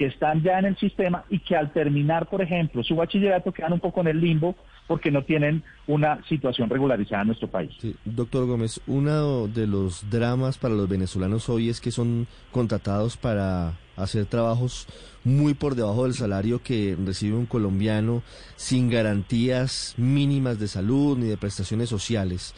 que 0.01 0.07
están 0.07 0.43
ya 0.43 0.59
en 0.59 0.65
el 0.65 0.79
sistema 0.79 1.25
y 1.29 1.41
que 1.41 1.55
al 1.55 1.75
terminar, 1.75 2.27
por 2.31 2.41
ejemplo, 2.41 2.83
su 2.83 2.97
bachillerato 2.97 3.53
quedan 3.53 3.75
un 3.75 3.81
poco 3.81 4.01
en 4.01 4.07
el 4.07 4.19
limbo 4.19 4.57
porque 4.87 5.11
no 5.11 5.25
tienen 5.25 5.63
una 5.87 6.25
situación 6.27 6.71
regularizada 6.71 7.21
en 7.21 7.27
nuestro 7.27 7.49
país. 7.49 7.71
Doctor 8.07 8.47
Gómez, 8.47 8.81
uno 8.87 9.47
de 9.47 9.67
los 9.67 10.09
dramas 10.09 10.57
para 10.57 10.73
los 10.73 10.89
venezolanos 10.89 11.51
hoy 11.51 11.69
es 11.69 11.83
que 11.83 11.91
son 11.91 12.27
contratados 12.51 13.19
para 13.19 13.75
hacer 13.99 14.25
trabajos 14.25 14.87
muy 15.23 15.53
por 15.53 15.75
debajo 15.75 16.05
del 16.05 16.15
salario 16.15 16.63
que 16.63 16.97
recibe 17.05 17.37
un 17.37 17.45
colombiano 17.45 18.23
sin 18.57 18.89
garantías 18.89 19.93
mínimas 19.99 20.59
de 20.59 20.69
salud 20.69 21.19
ni 21.19 21.27
de 21.27 21.37
prestaciones 21.37 21.91
sociales. 21.91 22.55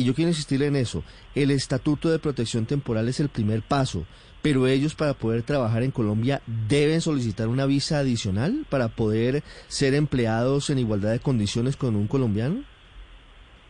Y 0.00 0.04
yo 0.04 0.14
quiero 0.14 0.30
insistir 0.30 0.62
en 0.62 0.76
eso. 0.76 1.04
El 1.34 1.50
Estatuto 1.50 2.08
de 2.08 2.18
Protección 2.18 2.64
Temporal 2.64 3.06
es 3.08 3.20
el 3.20 3.28
primer 3.28 3.60
paso, 3.60 4.06
pero 4.40 4.66
ellos 4.66 4.94
para 4.94 5.12
poder 5.12 5.42
trabajar 5.42 5.82
en 5.82 5.90
Colombia 5.90 6.40
deben 6.46 7.02
solicitar 7.02 7.48
una 7.48 7.66
visa 7.66 7.98
adicional 7.98 8.64
para 8.70 8.88
poder 8.88 9.42
ser 9.68 9.92
empleados 9.92 10.70
en 10.70 10.78
igualdad 10.78 11.10
de 11.10 11.18
condiciones 11.18 11.76
con 11.76 11.96
un 11.96 12.06
colombiano. 12.06 12.62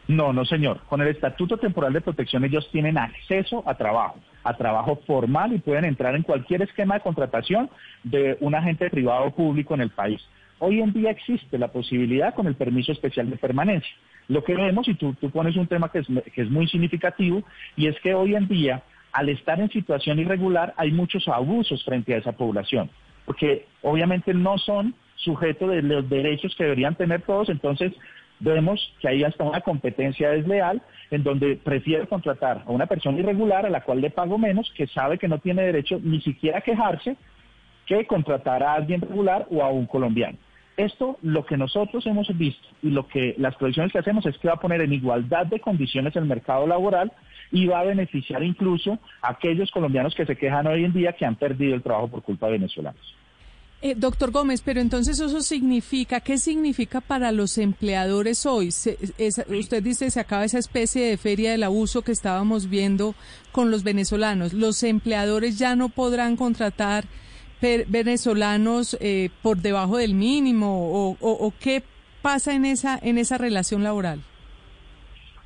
No, 0.06 0.32
no, 0.32 0.44
señor. 0.44 0.82
Con 0.88 1.00
el 1.00 1.08
Estatuto 1.08 1.58
Temporal 1.58 1.94
de 1.94 2.00
Protección 2.00 2.44
ellos 2.44 2.68
tienen 2.70 2.96
acceso 2.96 3.64
a 3.66 3.74
trabajo, 3.74 4.20
a 4.44 4.56
trabajo 4.56 5.00
formal 5.08 5.52
y 5.52 5.58
pueden 5.58 5.84
entrar 5.84 6.14
en 6.14 6.22
cualquier 6.22 6.62
esquema 6.62 6.94
de 6.94 7.00
contratación 7.00 7.68
de 8.04 8.38
un 8.38 8.54
agente 8.54 8.88
privado 8.88 9.24
o 9.24 9.34
público 9.34 9.74
en 9.74 9.80
el 9.80 9.90
país. 9.90 10.20
Hoy 10.60 10.80
en 10.80 10.92
día 10.92 11.10
existe 11.10 11.58
la 11.58 11.72
posibilidad 11.72 12.34
con 12.34 12.46
el 12.46 12.54
permiso 12.54 12.92
especial 12.92 13.28
de 13.30 13.36
permanencia. 13.36 13.96
Lo 14.30 14.44
que 14.44 14.54
vemos, 14.54 14.86
y 14.86 14.94
tú, 14.94 15.12
pones 15.32 15.56
un 15.56 15.66
tema 15.66 15.90
que 15.90 15.98
es, 15.98 16.50
muy 16.50 16.68
significativo, 16.68 17.42
y 17.74 17.88
es 17.88 17.98
que 17.98 18.14
hoy 18.14 18.36
en 18.36 18.46
día, 18.46 18.80
al 19.10 19.28
estar 19.28 19.58
en 19.60 19.68
situación 19.70 20.20
irregular, 20.20 20.72
hay 20.76 20.92
muchos 20.92 21.26
abusos 21.26 21.84
frente 21.84 22.14
a 22.14 22.18
esa 22.18 22.30
población, 22.30 22.88
porque 23.26 23.66
obviamente 23.82 24.32
no 24.32 24.56
son 24.56 24.94
sujetos 25.16 25.70
de 25.70 25.82
los 25.82 26.08
derechos 26.08 26.54
que 26.54 26.62
deberían 26.62 26.94
tener 26.94 27.22
todos, 27.22 27.48
entonces 27.48 27.92
vemos 28.38 28.94
que 29.00 29.08
hay 29.08 29.24
hasta 29.24 29.42
una 29.42 29.62
competencia 29.62 30.30
desleal 30.30 30.80
en 31.10 31.24
donde 31.24 31.56
prefiere 31.56 32.06
contratar 32.06 32.62
a 32.66 32.70
una 32.70 32.86
persona 32.86 33.18
irregular 33.18 33.66
a 33.66 33.70
la 33.70 33.80
cual 33.80 34.00
le 34.00 34.10
pago 34.10 34.38
menos, 34.38 34.72
que 34.76 34.86
sabe 34.86 35.18
que 35.18 35.26
no 35.26 35.38
tiene 35.40 35.62
derecho 35.62 35.98
ni 36.00 36.20
siquiera 36.20 36.58
a 36.58 36.62
quejarse, 36.62 37.16
que 37.84 38.06
contratar 38.06 38.62
a 38.62 38.74
alguien 38.74 39.00
regular 39.00 39.48
o 39.50 39.60
a 39.64 39.70
un 39.70 39.86
colombiano. 39.86 40.38
Esto 40.76 41.18
lo 41.22 41.44
que 41.44 41.56
nosotros 41.56 42.06
hemos 42.06 42.26
visto 42.38 42.66
y 42.82 42.90
lo 42.90 43.06
que 43.06 43.34
las 43.38 43.54
proyecciones 43.56 43.92
que 43.92 43.98
hacemos 43.98 44.24
es 44.26 44.38
que 44.38 44.48
va 44.48 44.54
a 44.54 44.60
poner 44.60 44.80
en 44.80 44.92
igualdad 44.92 45.46
de 45.46 45.60
condiciones 45.60 46.16
el 46.16 46.24
mercado 46.24 46.66
laboral 46.66 47.12
y 47.52 47.66
va 47.66 47.80
a 47.80 47.84
beneficiar 47.84 48.42
incluso 48.42 48.98
a 49.22 49.30
aquellos 49.32 49.70
colombianos 49.70 50.14
que 50.14 50.26
se 50.26 50.36
quejan 50.36 50.66
hoy 50.66 50.84
en 50.84 50.92
día 50.92 51.12
que 51.12 51.26
han 51.26 51.36
perdido 51.36 51.74
el 51.74 51.82
trabajo 51.82 52.08
por 52.08 52.22
culpa 52.22 52.46
de 52.46 52.52
venezolanos. 52.52 53.14
Eh, 53.82 53.94
doctor 53.96 54.30
Gómez, 54.30 54.60
pero 54.62 54.78
entonces 54.82 55.18
eso 55.20 55.40
significa, 55.40 56.20
¿qué 56.20 56.36
significa 56.36 57.00
para 57.00 57.32
los 57.32 57.56
empleadores 57.56 58.44
hoy? 58.44 58.68
usted 58.68 59.82
dice, 59.82 60.10
se 60.10 60.20
acaba 60.20 60.44
esa 60.44 60.58
especie 60.58 61.06
de 61.06 61.16
feria 61.16 61.52
del 61.52 61.62
abuso 61.62 62.02
que 62.02 62.12
estábamos 62.12 62.68
viendo 62.68 63.14
con 63.52 63.70
los 63.70 63.82
venezolanos. 63.82 64.52
¿Los 64.52 64.82
empleadores 64.82 65.58
ya 65.58 65.76
no 65.76 65.88
podrán 65.88 66.36
contratar 66.36 67.06
venezolanos 67.60 68.96
eh, 69.00 69.30
por 69.42 69.58
debajo 69.58 69.96
del 69.98 70.14
mínimo 70.14 71.16
o, 71.20 71.52
qué 71.60 71.82
pasa 72.22 72.54
en 72.54 72.64
esa, 72.64 72.98
en 73.02 73.18
esa 73.18 73.38
relación 73.38 73.82
laboral? 73.82 74.20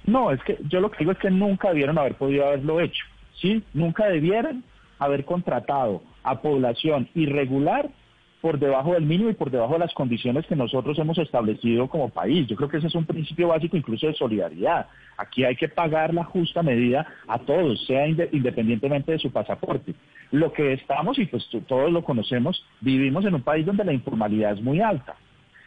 No, 0.07 0.31
es 0.31 0.43
que 0.43 0.59
yo 0.69 0.81
lo 0.81 0.91
que 0.91 0.99
digo 0.99 1.13
es 1.13 1.19
que 1.19 1.31
nunca 1.31 1.69
debieron 1.69 1.99
haber 1.99 2.15
podido 2.15 2.47
haberlo 2.47 2.81
hecho, 2.81 3.05
¿sí? 3.41 3.63
Nunca 3.73 4.07
debieran 4.07 4.63
haber 4.99 5.25
contratado 5.25 6.03
a 6.23 6.41
población 6.41 7.09
irregular 7.15 7.91
por 8.45 8.59
debajo 8.59 8.93
del 8.93 9.07
mínimo 9.07 9.31
y 9.31 9.33
por 9.33 9.51
debajo 9.51 9.73
de 9.73 9.79
las 9.79 9.95
condiciones 9.95 10.45
que 10.47 10.55
nosotros 10.55 10.99
hemos 10.99 11.17
establecido 11.17 11.89
como 11.89 12.11
país. 12.11 12.47
Yo 12.47 12.57
creo 12.57 12.69
que 12.69 12.77
ese 12.77 12.89
es 12.89 12.95
un 12.95 13.07
principio 13.07 13.49
básico 13.49 13.75
incluso 13.75 14.07
de 14.07 14.13
solidaridad. 14.13 14.87
Aquí 15.17 15.45
hay 15.45 15.57
que 15.57 15.71
pagar 15.71 16.13
la 16.13 16.25
justa 16.25 16.63
medida 16.63 17.07
a 17.27 17.39
todos, 17.39 17.83
sea 17.87 18.07
independientemente 18.07 19.13
de 19.13 19.19
su 19.19 19.33
pasaporte. 19.33 19.95
Lo 20.31 20.53
que 20.53 20.75
estamos, 20.75 21.19
y 21.19 21.25
pues 21.25 21.49
todos 21.67 21.91
lo 21.91 22.05
conocemos, 22.05 22.63
vivimos 22.83 23.25
en 23.25 23.35
un 23.35 23.41
país 23.41 23.65
donde 23.65 23.83
la 23.83 23.95
informalidad 23.95 24.53
es 24.53 24.61
muy 24.61 24.83
alta. 24.83 25.15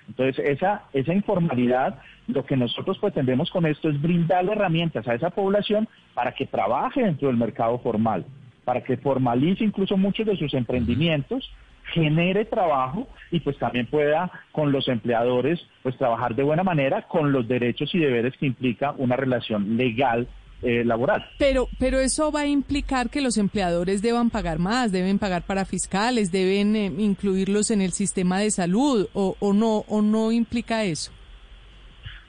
Entonces, 0.07 0.37
esa, 0.45 0.83
esa 0.93 1.15
informalidad, 1.15 1.99
lo 2.27 2.45
que 2.45 2.55
nosotros 2.55 2.99
pretendemos 2.99 3.49
con 3.49 3.65
esto 3.65 3.89
es 3.89 3.99
brindarle 3.99 4.51
herramientas 4.51 5.07
a 5.07 5.15
esa 5.15 5.31
población 5.31 5.89
para 6.13 6.33
que 6.33 6.45
trabaje 6.45 7.01
dentro 7.01 7.29
del 7.29 7.37
mercado 7.37 7.79
formal, 7.79 8.23
para 8.65 8.83
que 8.83 8.97
formalice 8.97 9.63
incluso 9.63 9.97
muchos 9.97 10.27
de 10.27 10.37
sus 10.37 10.53
emprendimientos 10.53 11.51
genere 11.93 12.45
trabajo 12.45 13.07
y 13.31 13.39
pues 13.39 13.57
también 13.57 13.87
pueda 13.87 14.31
con 14.51 14.71
los 14.71 14.87
empleadores 14.87 15.59
pues 15.83 15.97
trabajar 15.97 16.35
de 16.35 16.43
buena 16.43 16.63
manera 16.63 17.03
con 17.03 17.31
los 17.31 17.47
derechos 17.47 17.93
y 17.93 17.99
deberes 17.99 18.35
que 18.37 18.45
implica 18.45 18.93
una 18.97 19.15
relación 19.15 19.77
legal 19.77 20.27
eh, 20.63 20.83
laboral. 20.83 21.23
Pero, 21.37 21.67
pero 21.79 21.99
eso 21.99 22.31
va 22.31 22.41
a 22.41 22.47
implicar 22.47 23.09
que 23.09 23.21
los 23.21 23.37
empleadores 23.37 24.01
deban 24.01 24.31
pagar 24.31 24.57
más, 24.57 24.91
deben 24.91 25.19
pagar 25.19 25.43
para 25.43 25.65
fiscales, 25.65 26.31
deben 26.31 26.75
eh, 26.75 26.91
incluirlos 26.97 27.69
en 27.69 27.81
el 27.81 27.91
sistema 27.91 28.39
de 28.39 28.49
salud 28.49 29.07
o, 29.13 29.35
o 29.39 29.53
no 29.53 29.83
o 29.87 30.01
no 30.01 30.31
implica 30.31 30.83
eso. 30.83 31.11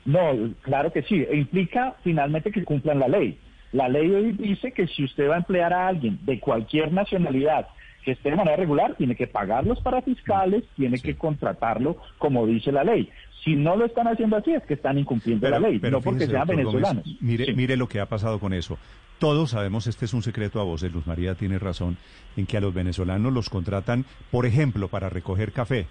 No, 0.04 0.52
claro 0.62 0.92
que 0.92 1.02
sí, 1.02 1.26
implica 1.32 1.96
finalmente 2.02 2.50
que 2.50 2.64
cumplan 2.64 2.98
la 2.98 3.08
ley. 3.08 3.38
La 3.72 3.88
ley 3.88 4.10
hoy 4.10 4.32
dice 4.32 4.72
que 4.72 4.86
si 4.86 5.04
usted 5.04 5.28
va 5.28 5.34
a 5.34 5.38
emplear 5.38 5.72
a 5.72 5.88
alguien 5.88 6.18
de 6.22 6.40
cualquier 6.40 6.92
nacionalidad 6.92 7.68
que 8.08 8.12
esté 8.12 8.30
de 8.30 8.36
manera 8.36 8.56
regular, 8.56 8.94
tiene 8.96 9.14
que 9.14 9.26
pagarlos 9.26 9.82
para 9.82 10.00
fiscales, 10.00 10.64
tiene 10.76 10.98
que 10.98 11.14
contratarlo 11.14 11.98
como 12.16 12.46
dice 12.46 12.72
la 12.72 12.82
ley. 12.82 13.10
Si 13.44 13.54
no 13.54 13.76
lo 13.76 13.84
están 13.84 14.08
haciendo 14.08 14.36
así, 14.36 14.50
es 14.52 14.62
que 14.62 14.74
están 14.74 14.96
incumpliendo 14.96 15.46
la 15.50 15.58
ley, 15.58 15.78
no 15.78 16.00
porque 16.00 16.26
sean 16.26 16.46
venezolanos. 16.46 17.04
mire, 17.20 17.52
mire 17.52 17.76
lo 17.76 17.86
que 17.86 18.00
ha 18.00 18.06
pasado 18.06 18.40
con 18.40 18.54
eso. 18.54 18.78
Todos 19.18 19.50
sabemos, 19.50 19.86
este 19.86 20.06
es 20.06 20.14
un 20.14 20.22
secreto 20.22 20.58
a 20.58 20.64
voces, 20.64 20.90
Luz 20.90 21.06
María 21.06 21.34
tiene 21.34 21.58
razón, 21.58 21.98
en 22.38 22.46
que 22.46 22.56
a 22.56 22.62
los 22.62 22.72
venezolanos 22.72 23.30
los 23.30 23.50
contratan, 23.50 24.06
por 24.30 24.46
ejemplo, 24.46 24.88
para 24.88 25.10
recoger 25.10 25.52
café, 25.52 25.86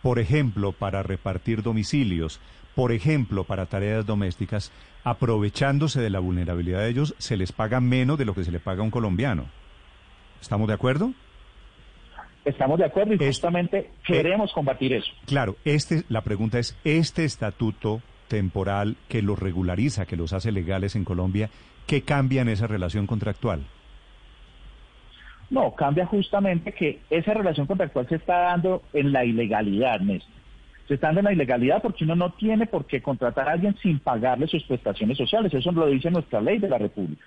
por 0.00 0.18
ejemplo, 0.18 0.72
para 0.72 1.02
repartir 1.02 1.62
domicilios, 1.62 2.40
por 2.74 2.92
ejemplo, 2.92 3.44
para 3.44 3.66
tareas 3.66 4.06
domésticas, 4.06 4.72
aprovechándose 5.04 6.00
de 6.00 6.08
la 6.08 6.20
vulnerabilidad 6.20 6.80
de 6.80 6.88
ellos, 6.88 7.14
se 7.18 7.36
les 7.36 7.52
paga 7.52 7.78
menos 7.80 8.16
de 8.16 8.24
lo 8.24 8.34
que 8.34 8.44
se 8.44 8.52
le 8.52 8.58
paga 8.58 8.80
a 8.80 8.84
un 8.84 8.90
colombiano. 8.90 9.44
¿Estamos 10.40 10.66
de 10.66 10.74
acuerdo? 10.74 11.12
Estamos 12.48 12.78
de 12.78 12.86
acuerdo 12.86 13.12
y 13.12 13.18
justamente 13.18 13.78
eh, 13.78 13.90
queremos 14.04 14.52
combatir 14.52 14.94
eso. 14.94 15.10
Claro, 15.26 15.56
este, 15.66 16.04
la 16.08 16.22
pregunta 16.22 16.58
es, 16.58 16.78
¿este 16.82 17.24
estatuto 17.24 18.00
temporal 18.28 18.96
que 19.08 19.20
los 19.20 19.38
regulariza, 19.38 20.06
que 20.06 20.16
los 20.16 20.32
hace 20.32 20.50
legales 20.50 20.96
en 20.96 21.04
Colombia, 21.04 21.50
qué 21.86 22.02
cambia 22.02 22.40
en 22.40 22.48
esa 22.48 22.66
relación 22.66 23.06
contractual? 23.06 23.66
No, 25.50 25.74
cambia 25.74 26.06
justamente 26.06 26.72
que 26.72 27.00
esa 27.10 27.34
relación 27.34 27.66
contractual 27.66 28.08
se 28.08 28.16
está 28.16 28.38
dando 28.38 28.82
en 28.94 29.12
la 29.12 29.24
ilegalidad, 29.24 30.00
Néstor. 30.00 30.32
Se 30.86 30.94
está 30.94 31.08
dando 31.08 31.20
en 31.20 31.24
la 31.26 31.32
ilegalidad 31.32 31.82
porque 31.82 32.04
uno 32.04 32.16
no 32.16 32.32
tiene 32.32 32.66
por 32.66 32.86
qué 32.86 33.02
contratar 33.02 33.46
a 33.46 33.52
alguien 33.52 33.76
sin 33.82 33.98
pagarle 33.98 34.46
sus 34.46 34.64
prestaciones 34.64 35.18
sociales. 35.18 35.52
Eso 35.52 35.70
lo 35.70 35.86
dice 35.86 36.10
nuestra 36.10 36.40
ley 36.40 36.58
de 36.58 36.68
la 36.68 36.78
República 36.78 37.22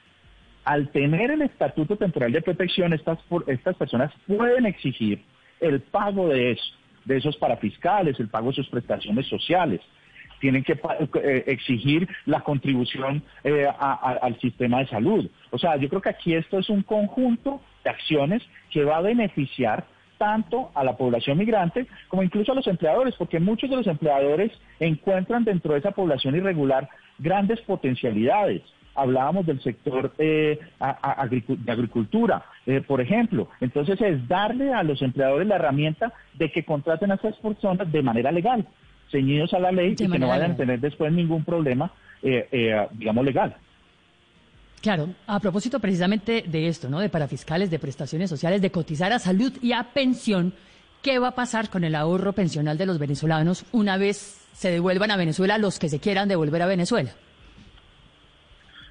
al 0.63 0.89
tener 0.89 1.31
el 1.31 1.41
estatuto 1.41 1.95
temporal 1.95 2.31
de 2.31 2.41
protección, 2.41 2.93
estas, 2.93 3.19
estas 3.47 3.75
personas 3.75 4.11
pueden 4.27 4.65
exigir 4.65 5.23
el 5.59 5.81
pago 5.81 6.27
de 6.29 6.51
eso, 6.51 6.73
de 7.05 7.17
esos 7.17 7.35
parafiscales, 7.37 8.19
el 8.19 8.29
pago 8.29 8.49
de 8.49 8.55
sus 8.55 8.69
prestaciones 8.69 9.27
sociales. 9.27 9.81
Tienen 10.39 10.63
que 10.63 10.73
eh, 10.73 11.43
exigir 11.47 12.07
la 12.25 12.41
contribución 12.41 13.21
eh, 13.43 13.67
al 13.79 14.39
sistema 14.39 14.79
de 14.79 14.87
salud. 14.87 15.29
O 15.51 15.57
sea, 15.57 15.75
yo 15.77 15.87
creo 15.87 16.01
que 16.01 16.09
aquí 16.09 16.33
esto 16.33 16.57
es 16.57 16.69
un 16.69 16.81
conjunto 16.81 17.61
de 17.83 17.91
acciones 17.91 18.41
que 18.71 18.83
va 18.83 18.97
a 18.97 19.01
beneficiar 19.01 19.85
tanto 20.17 20.71
a 20.75 20.83
la 20.83 20.97
población 20.97 21.37
migrante 21.37 21.87
como 22.07 22.21
incluso 22.21 22.51
a 22.51 22.55
los 22.55 22.67
empleadores, 22.67 23.15
porque 23.17 23.39
muchos 23.39 23.69
de 23.69 23.77
los 23.77 23.87
empleadores 23.87 24.51
encuentran 24.79 25.43
dentro 25.43 25.73
de 25.73 25.79
esa 25.79 25.91
población 25.91 26.35
irregular 26.35 26.89
grandes 27.17 27.59
potencialidades 27.61 28.61
hablábamos 28.95 29.45
del 29.45 29.61
sector 29.61 30.13
eh, 30.17 30.59
de 30.79 31.71
agricultura, 31.71 32.45
eh, 32.65 32.81
por 32.81 33.01
ejemplo. 33.01 33.49
Entonces 33.59 33.99
es 34.01 34.27
darle 34.27 34.73
a 34.73 34.83
los 34.83 35.01
empleadores 35.01 35.47
la 35.47 35.55
herramienta 35.55 36.13
de 36.33 36.51
que 36.51 36.63
contraten 36.63 37.11
a 37.11 37.15
esas 37.15 37.35
personas 37.37 37.91
de 37.91 38.01
manera 38.01 38.31
legal, 38.31 38.65
ceñidos 39.09 39.53
a 39.53 39.59
la 39.59 39.71
ley 39.71 39.93
y 39.93 40.07
que 40.07 40.19
no 40.19 40.27
vayan 40.27 40.51
a 40.51 40.57
tener 40.57 40.79
después 40.79 41.11
ningún 41.11 41.43
problema, 41.43 41.91
eh, 42.21 42.87
digamos, 42.93 43.25
legal. 43.25 43.55
Claro, 44.81 45.09
a 45.27 45.39
propósito 45.39 45.79
precisamente 45.79 46.43
de 46.47 46.67
esto, 46.67 46.89
¿no? 46.89 46.99
De 46.99 47.09
parafiscales, 47.09 47.69
de 47.69 47.77
prestaciones 47.77 48.29
sociales, 48.29 48.61
de 48.61 48.71
cotizar 48.71 49.13
a 49.13 49.19
salud 49.19 49.53
y 49.61 49.73
a 49.73 49.83
pensión, 49.93 50.53
¿qué 51.03 51.19
va 51.19 51.29
a 51.29 51.35
pasar 51.35 51.69
con 51.69 51.83
el 51.83 51.93
ahorro 51.93 52.33
pensional 52.33 52.79
de 52.79 52.87
los 52.87 52.97
venezolanos 52.97 53.65
una 53.71 53.97
vez 53.97 54.41
se 54.53 54.71
devuelvan 54.71 55.11
a 55.11 55.17
Venezuela 55.17 55.59
los 55.59 55.77
que 55.77 55.87
se 55.87 55.99
quieran 55.99 56.27
devolver 56.27 56.63
a 56.63 56.65
Venezuela? 56.65 57.11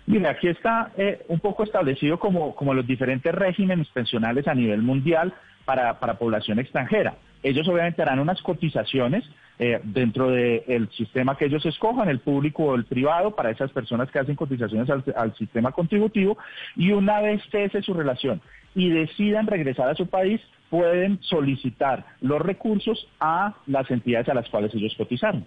Mira, 0.07 0.31
aquí 0.31 0.49
está 0.49 0.91
eh, 0.97 1.25
un 1.29 1.41
poco 1.41 1.63
establecido 1.63 2.19
como, 2.19 2.55
como 2.55 2.75
los 2.75 2.87
diferentes 2.87 3.35
regímenes 3.35 3.89
pensionales 3.89 4.49
a 4.49 4.55
nivel 4.55 4.83
mundial 4.83 5.33
para, 5.65 6.19
población 6.19 6.59
extranjera. 6.59 7.15
Ellos 7.43 7.69
obviamente 7.69 8.03
harán 8.03 8.19
unas 8.19 8.43
cotizaciones 8.43 9.25
eh, 9.59 9.81
dentro 9.85 10.31
del 10.31 10.89
sistema 10.91 11.37
que 11.37 11.47
ellos 11.47 11.65
escojan, 11.65 12.09
el 12.09 12.19
público 12.19 12.65
o 12.65 12.75
el 12.75 12.85
privado, 12.85 13.35
para 13.35 13.51
esas 13.51 13.71
personas 13.71 14.11
que 14.11 14.19
hacen 14.19 14.35
cotizaciones 14.35 14.91
al, 14.91 15.05
al 15.17 15.35
sistema 15.37 15.73
contributivo, 15.73 16.39
y 16.77 16.93
una 16.93 17.21
vez 17.21 17.43
cese 17.51 17.83
su 17.83 17.95
relación 17.95 18.41
y 18.75 18.91
decidan 18.91 19.47
regresar 19.47 19.89
a 19.89 19.95
su 19.95 20.07
país, 20.07 20.41
pueden 20.71 21.19
solicitar 21.23 22.05
los 22.21 22.41
recursos 22.41 23.09
a 23.19 23.55
las 23.67 23.91
entidades 23.91 24.29
a 24.29 24.35
las 24.35 24.49
cuales 24.49 24.75
ellos 24.75 24.95
cotizaron. 24.97 25.45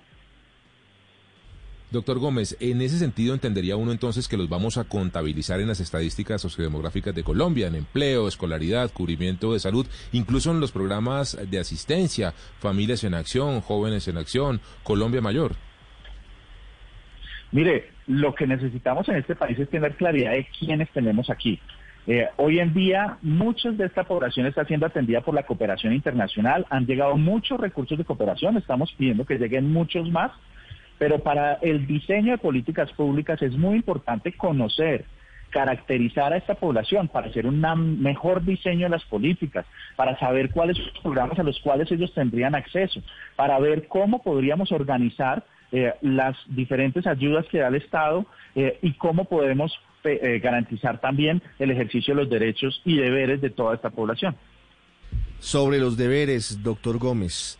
Doctor 1.93 2.17
Gómez, 2.17 2.57
en 2.59 2.81
ese 2.81 2.97
sentido 2.97 3.35
entendería 3.35 3.75
uno 3.75 3.91
entonces 3.91 4.27
que 4.27 4.35
los 4.35 4.49
vamos 4.49 4.79
a 4.79 4.83
contabilizar 4.83 5.61
en 5.61 5.67
las 5.67 5.79
estadísticas 5.79 6.41
sociodemográficas 6.41 7.13
de 7.13 7.23
Colombia, 7.23 7.67
en 7.67 7.75
empleo, 7.75 8.27
escolaridad, 8.27 8.91
cubrimiento 8.91 9.53
de 9.53 9.59
salud, 9.59 9.85
incluso 10.11 10.49
en 10.49 10.59
los 10.59 10.71
programas 10.71 11.37
de 11.51 11.59
asistencia, 11.59 12.33
familias 12.57 13.03
en 13.03 13.13
acción, 13.13 13.61
jóvenes 13.61 14.07
en 14.07 14.17
acción, 14.17 14.59
Colombia 14.81 15.21
Mayor. 15.21 15.51
Mire, 17.51 17.91
lo 18.07 18.33
que 18.33 18.47
necesitamos 18.47 19.07
en 19.09 19.17
este 19.17 19.35
país 19.35 19.59
es 19.59 19.69
tener 19.69 19.95
claridad 19.95 20.31
de 20.31 20.47
quiénes 20.59 20.89
tenemos 20.89 21.29
aquí. 21.29 21.59
Eh, 22.07 22.27
hoy 22.37 22.57
en 22.57 22.73
día, 22.73 23.19
muchos 23.21 23.77
de 23.77 23.85
esta 23.85 24.03
población 24.03 24.47
está 24.47 24.65
siendo 24.65 24.87
atendida 24.87 25.21
por 25.21 25.35
la 25.35 25.43
cooperación 25.43 25.93
internacional. 25.93 26.65
Han 26.71 26.87
llegado 26.87 27.17
muchos 27.17 27.59
recursos 27.59 27.99
de 27.99 28.03
cooperación, 28.03 28.57
estamos 28.57 28.91
pidiendo 28.97 29.27
que 29.27 29.37
lleguen 29.37 29.71
muchos 29.71 30.09
más, 30.09 30.31
pero 31.03 31.19
para 31.19 31.55
el 31.55 31.85
diseño 31.85 32.31
de 32.31 32.37
políticas 32.37 32.89
públicas 32.93 33.41
es 33.41 33.57
muy 33.57 33.75
importante 33.75 34.31
conocer, 34.31 35.03
caracterizar 35.49 36.31
a 36.31 36.37
esta 36.37 36.55
población 36.55 37.09
para 37.09 37.27
hacer 37.27 37.45
un 37.45 37.59
mejor 38.01 38.45
diseño 38.45 38.85
de 38.85 38.91
las 38.91 39.03
políticas, 39.03 39.65
para 39.97 40.17
saber 40.17 40.51
cuáles 40.51 40.77
son 40.77 40.85
los 40.85 41.03
programas 41.03 41.37
a 41.37 41.43
los 41.43 41.59
cuales 41.59 41.91
ellos 41.91 42.13
tendrían 42.13 42.55
acceso, 42.55 43.01
para 43.35 43.59
ver 43.59 43.89
cómo 43.89 44.23
podríamos 44.23 44.71
organizar 44.71 45.43
eh, 45.73 45.91
las 45.99 46.37
diferentes 46.47 47.05
ayudas 47.05 47.45
que 47.47 47.59
da 47.59 47.67
el 47.67 47.75
Estado 47.75 48.25
eh, 48.55 48.79
y 48.81 48.93
cómo 48.93 49.25
podemos 49.25 49.77
eh, 50.05 50.39
garantizar 50.41 51.01
también 51.01 51.41
el 51.59 51.71
ejercicio 51.71 52.15
de 52.15 52.21
los 52.21 52.29
derechos 52.29 52.81
y 52.85 52.95
deberes 52.95 53.41
de 53.41 53.49
toda 53.49 53.75
esta 53.75 53.89
población. 53.89 54.37
Sobre 55.39 55.79
los 55.79 55.97
deberes, 55.97 56.63
doctor 56.63 56.97
Gómez. 56.97 57.59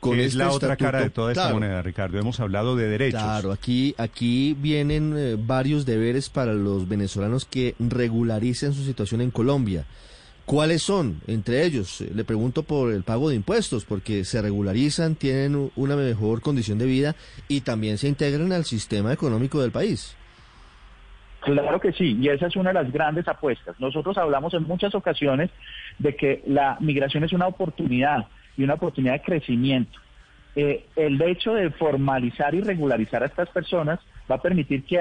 Con 0.00 0.18
es 0.18 0.34
la 0.34 0.50
otra 0.50 0.76
cara 0.76 1.00
de 1.00 1.10
toda 1.10 1.32
esta 1.32 1.52
moneda, 1.52 1.82
Ricardo. 1.82 2.18
Hemos 2.18 2.40
hablado 2.40 2.74
de 2.74 2.88
derechos. 2.88 3.22
Claro, 3.22 3.52
aquí, 3.52 3.94
aquí 3.98 4.56
vienen 4.58 5.46
varios 5.46 5.84
deberes 5.84 6.30
para 6.30 6.54
los 6.54 6.88
venezolanos 6.88 7.44
que 7.44 7.74
regularicen 7.78 8.72
su 8.72 8.82
situación 8.82 9.20
en 9.20 9.30
Colombia. 9.30 9.84
¿Cuáles 10.50 10.82
son? 10.82 11.20
Entre 11.28 11.64
ellos, 11.64 12.00
eh, 12.00 12.10
le 12.12 12.24
pregunto 12.24 12.64
por 12.64 12.90
el 12.90 13.04
pago 13.04 13.28
de 13.28 13.36
impuestos, 13.36 13.84
porque 13.84 14.24
se 14.24 14.42
regularizan, 14.42 15.14
tienen 15.14 15.70
una 15.76 15.94
mejor 15.94 16.40
condición 16.40 16.76
de 16.76 16.86
vida 16.86 17.14
y 17.46 17.60
también 17.60 17.98
se 17.98 18.08
integran 18.08 18.50
al 18.50 18.64
sistema 18.64 19.12
económico 19.12 19.62
del 19.62 19.70
país. 19.70 20.16
Claro 21.38 21.80
que 21.80 21.92
sí, 21.92 22.18
y 22.20 22.30
esa 22.30 22.48
es 22.48 22.56
una 22.56 22.70
de 22.70 22.82
las 22.82 22.92
grandes 22.92 23.28
apuestas. 23.28 23.78
Nosotros 23.78 24.18
hablamos 24.18 24.52
en 24.52 24.64
muchas 24.64 24.92
ocasiones 24.92 25.50
de 26.00 26.16
que 26.16 26.42
la 26.48 26.76
migración 26.80 27.22
es 27.22 27.32
una 27.32 27.46
oportunidad 27.46 28.26
y 28.56 28.64
una 28.64 28.74
oportunidad 28.74 29.14
de 29.14 29.22
crecimiento. 29.22 29.98
Eh, 30.56 30.86
el 30.96 31.20
hecho 31.22 31.54
de 31.54 31.70
formalizar 31.70 32.54
y 32.54 32.60
regularizar 32.60 33.22
a 33.22 33.26
estas 33.26 33.48
personas 33.50 34.00
va 34.30 34.36
a 34.36 34.42
permitir 34.42 34.84
que 34.84 35.00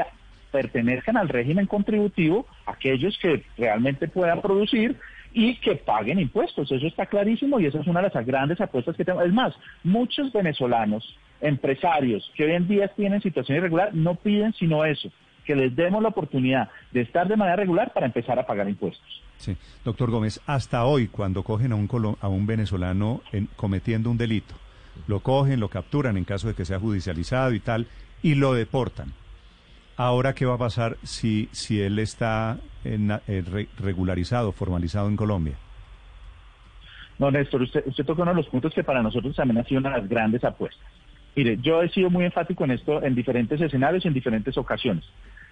pertenezcan 0.51 1.18
al 1.18 1.29
régimen 1.29 1.65
contributivo 1.65 2.46
aquellos 2.65 3.18
que 3.20 3.44
realmente 3.58 4.08
puedan 4.08 4.41
producir 4.41 4.98
y 5.34 5.56
que 5.56 5.75
paguen 5.75 6.20
impuestos. 6.20 6.72
Eso 6.72 6.88
está 6.88 7.06
clarísimo 7.06 7.60
y 7.60 7.65
esa 7.65 7.79
es 7.79 7.88
una 7.88 8.01
de 8.01 8.12
las 8.13 8.25
grandes 8.25 8.60
apuestas 8.62 8.96
que 8.96 9.06
tenemos. 9.06 9.25
Es 9.25 9.34
más, 9.34 9.53
muchos 9.84 10.32
venezolanos, 10.32 11.18
empresarios 11.41 12.32
que 12.36 12.46
hoy 12.46 12.53
en 12.53 12.68
día 12.68 12.88
tienen 12.89 13.22
situación 13.22 13.58
irregular, 13.58 13.94
no 13.94 14.15
piden 14.15 14.53
sino 14.53 14.86
eso, 14.86 15.10
que 15.50 15.56
les 15.56 15.75
demos 15.75 16.03
la 16.03 16.10
oportunidad 16.10 16.70
de 16.91 17.01
estar 17.01 17.27
de 17.27 17.36
manera 17.36 17.56
regular 17.56 17.91
para 17.91 18.06
empezar 18.06 18.38
a 18.38 18.46
pagar 18.46 18.70
impuestos. 18.70 19.24
Sí, 19.38 19.58
doctor 19.84 20.12
Gómez, 20.12 20.39
hasta 20.46 20.86
hoy 20.86 21.08
cuando 21.08 21.41
cogen 21.41 21.72
a 21.72 21.75
un, 21.75 21.89
a 22.22 22.27
un 22.27 22.46
venezolano 22.46 23.22
cometiendo 23.56 24.12
un 24.12 24.18
delito, 24.20 24.53
lo 25.08 25.22
cogen, 25.22 25.60
lo 25.60 25.70
capturan 25.70 26.18
en 26.18 26.24
caso 26.24 26.50
de 26.50 26.53
que 26.53 26.65
sea 26.65 26.79
judicializado 26.79 27.51
y 27.53 27.60
tal, 27.60 27.88
y 28.22 28.36
lo 28.36 28.53
deportan. 28.53 29.12
Ahora, 29.98 30.36
¿qué 30.36 30.46
va 30.46 30.53
a 30.53 30.60
pasar 30.60 30.98
si, 31.01 31.50
si 31.51 31.82
él 31.82 31.98
está 31.98 32.59
en, 32.83 33.09
eh, 33.27 33.66
regularizado, 33.79 34.51
formalizado 34.51 35.07
en 35.09 35.16
Colombia? 35.16 35.55
No, 37.18 37.31
Néstor, 37.31 37.64
usted, 37.64 37.88
usted 37.88 38.05
toca 38.05 38.22
uno 38.22 38.31
de 38.31 38.38
los 38.38 38.50
puntos 38.50 38.72
que 38.72 38.83
para 38.83 39.01
nosotros 39.01 39.35
también 39.35 39.57
ha 39.57 39.64
sido 39.64 39.79
una 39.79 39.90
de 39.90 40.01
las 40.01 40.07
grandes 40.07 40.44
apuestas. 40.44 40.85
Mire, 41.35 41.57
yo 41.57 41.81
he 41.81 41.90
sido 41.90 42.12
muy 42.12 42.25
enfático 42.25 42.66
en 42.66 42.72
esto 42.72 43.01
en 43.01 43.16
diferentes 43.16 43.59
escenarios 43.59 44.05
y 44.05 44.09
en 44.09 44.14
diferentes 44.14 44.55
ocasiones. 44.57 45.05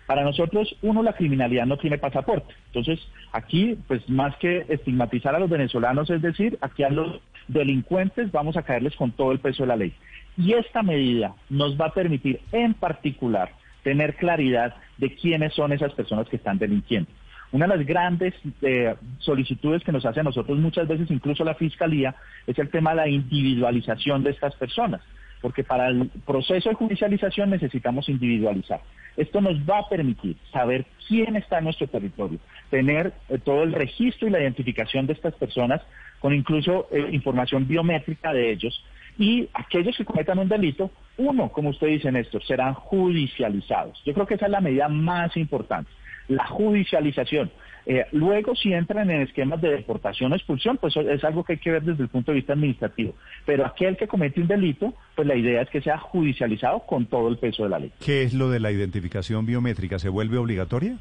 Para 0.07 0.23
nosotros, 0.23 0.73
uno, 0.81 1.03
la 1.03 1.13
criminalidad 1.13 1.65
no 1.65 1.77
tiene 1.77 1.97
pasaporte. 1.97 2.53
Entonces, 2.67 2.99
aquí, 3.33 3.77
pues 3.87 4.09
más 4.09 4.35
que 4.37 4.65
estigmatizar 4.69 5.35
a 5.35 5.39
los 5.39 5.49
venezolanos, 5.49 6.09
es 6.09 6.21
decir, 6.21 6.57
aquí 6.61 6.83
a 6.83 6.89
los 6.89 7.19
delincuentes 7.49 8.31
vamos 8.31 8.55
a 8.55 8.63
caerles 8.63 8.95
con 8.95 9.11
todo 9.11 9.33
el 9.33 9.39
peso 9.39 9.63
de 9.63 9.67
la 9.67 9.75
ley. 9.75 9.93
Y 10.37 10.53
esta 10.53 10.81
medida 10.81 11.35
nos 11.49 11.79
va 11.79 11.87
a 11.87 11.93
permitir, 11.93 12.39
en 12.53 12.73
particular, 12.73 13.51
tener 13.83 14.15
claridad 14.15 14.75
de 14.97 15.13
quiénes 15.13 15.53
son 15.53 15.73
esas 15.73 15.93
personas 15.93 16.27
que 16.29 16.37
están 16.37 16.57
delinquiendo. 16.57 17.09
Una 17.51 17.67
de 17.67 17.77
las 17.77 17.85
grandes 17.85 18.33
eh, 18.61 18.95
solicitudes 19.19 19.83
que 19.83 19.91
nos 19.91 20.05
hace 20.05 20.21
a 20.21 20.23
nosotros 20.23 20.57
muchas 20.57 20.87
veces, 20.87 21.11
incluso 21.11 21.43
la 21.43 21.55
Fiscalía, 21.55 22.15
es 22.45 22.57
el 22.59 22.69
tema 22.69 22.91
de 22.91 22.95
la 22.97 23.07
individualización 23.09 24.23
de 24.23 24.31
estas 24.31 24.55
personas, 24.55 25.01
porque 25.41 25.63
para 25.63 25.88
el 25.88 26.10
proceso 26.26 26.69
de 26.69 26.76
judicialización 26.76 27.50
necesitamos 27.50 28.10
individualizar. 28.10 28.82
Esto 29.15 29.41
nos 29.41 29.58
va 29.67 29.80
a 29.80 29.89
permitir 29.89 30.38
saber 30.52 30.86
quién 31.08 31.36
está 31.36 31.58
en 31.58 31.65
nuestro 31.65 31.88
territorio, 31.88 32.39
tener 32.69 33.13
eh, 33.30 33.39
todo 33.39 33.63
el 33.63 33.73
registro 33.73 34.28
y 34.28 34.32
la 34.32 34.41
identificación 34.41 35.08
de 35.08 35.13
estas 35.13 35.34
personas, 35.36 35.82
con 36.19 36.34
incluso 36.34 36.88
eh, 36.91 37.10
información 37.12 37.67
biométrica 37.67 38.32
de 38.32 38.52
ellos, 38.52 38.84
y 39.17 39.50
aquellos 39.54 39.97
que 39.97 40.06
cometan 40.06 40.38
un 40.38 40.47
delito, 40.47 40.91
uno, 41.17 41.50
como 41.50 41.69
usted 41.69 41.88
dice, 41.88 42.12
Néstor, 42.12 42.43
serán 42.45 42.76
judicializados. 42.76 44.00
Yo 44.06 44.13
creo 44.13 44.28
que 44.28 44.36
esa 44.36 44.45
es 44.45 44.52
la 44.52 44.62
medida 44.62 44.88
más 44.88 45.36
importante, 45.36 45.89
la 46.28 46.45
judicialización. 46.45 47.50
Eh, 47.89 48.06
luego, 48.12 48.54
si 48.54 48.73
entran 48.73 49.10
en 49.10 49.21
esquemas 49.21 49.62
de 49.62 49.69
deportación 49.69 50.34
o 50.34 50.36
expulsión, 50.36 50.76
pues 50.76 50.97
es 50.97 51.23
algo 51.23 51.45
que 51.45 51.54
hay 51.54 51.60
que 51.60 51.71
ver 51.71 51.84
desde 51.84 52.04
el 52.04 52.10
punto 52.10 52.32
de 52.32 52.36
vista 52.36 52.52
administrativo. 52.52 53.13
Pero 53.45 53.65
aquel 53.65 53.95
que 53.95 54.10
comete 54.10 54.41
un 54.41 54.47
delito, 54.47 54.93
pues 55.15 55.26
la 55.26 55.36
idea 55.36 55.62
es 55.62 55.69
que 55.69 55.82
sea 55.82 55.97
judicializado 55.97 56.82
con 56.82 57.06
todo 57.06 57.30
el 57.30 57.38
peso 57.38 57.63
de 57.63 57.69
la 57.69 57.80
ley. 57.80 57.93
¿Qué 58.04 58.23
es 58.23 58.34
lo 58.34 58.50
de 58.50 58.60
la 58.60 58.73
identificación 58.73 59.45
biométrica? 59.45 60.00
¿Se 60.00 60.10
vuelve 60.10 60.38
obligatoria? 60.38 60.97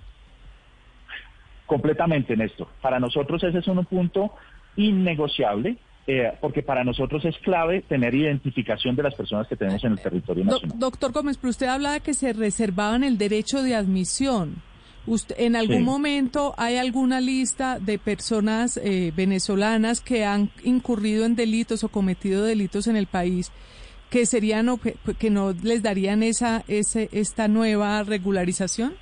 Completamente, 1.66 2.36
Néstor. 2.36 2.68
Para 2.80 3.00
nosotros 3.00 3.42
ese 3.42 3.58
es 3.58 3.66
un 3.66 3.84
punto 3.84 4.32
innegociable 4.76 5.78
eh, 6.06 6.34
porque 6.40 6.62
para 6.62 6.84
nosotros 6.84 7.24
es 7.24 7.36
clave 7.38 7.82
tener 7.82 8.14
identificación 8.14 8.94
de 8.94 9.02
las 9.02 9.14
personas 9.16 9.48
que 9.48 9.56
tenemos 9.56 9.82
en 9.82 9.92
el 9.92 9.98
territorio 9.98 10.44
nacional. 10.44 10.78
doctor 10.78 11.10
Gómez, 11.10 11.36
pero 11.36 11.50
usted 11.50 11.66
hablaba 11.66 11.98
que 11.98 12.14
se 12.14 12.32
reservaban 12.32 13.02
el 13.02 13.18
derecho 13.18 13.60
de 13.64 13.74
admisión. 13.74 14.62
Usted, 15.06 15.36
¿En 15.38 15.54
algún 15.54 15.84
momento 15.84 16.54
hay 16.56 16.76
alguna 16.76 17.20
lista 17.20 17.78
de 17.78 17.98
personas 17.98 18.76
eh, 18.76 19.12
venezolanas 19.14 20.00
que 20.00 20.24
han 20.24 20.50
incurrido 20.64 21.24
en 21.24 21.36
delitos 21.36 21.84
o 21.84 21.88
cometido 21.88 22.44
delitos 22.44 22.88
en 22.88 22.96
el 22.96 23.06
país 23.06 23.52
que 24.10 24.26
serían 24.26 24.68
que 25.18 25.30
no 25.30 25.52
les 25.52 25.82
darían 25.82 26.22
esa 26.22 26.64
ese, 26.68 27.08
esta 27.12 27.48
nueva 27.48 28.02
regularización? 28.02 28.94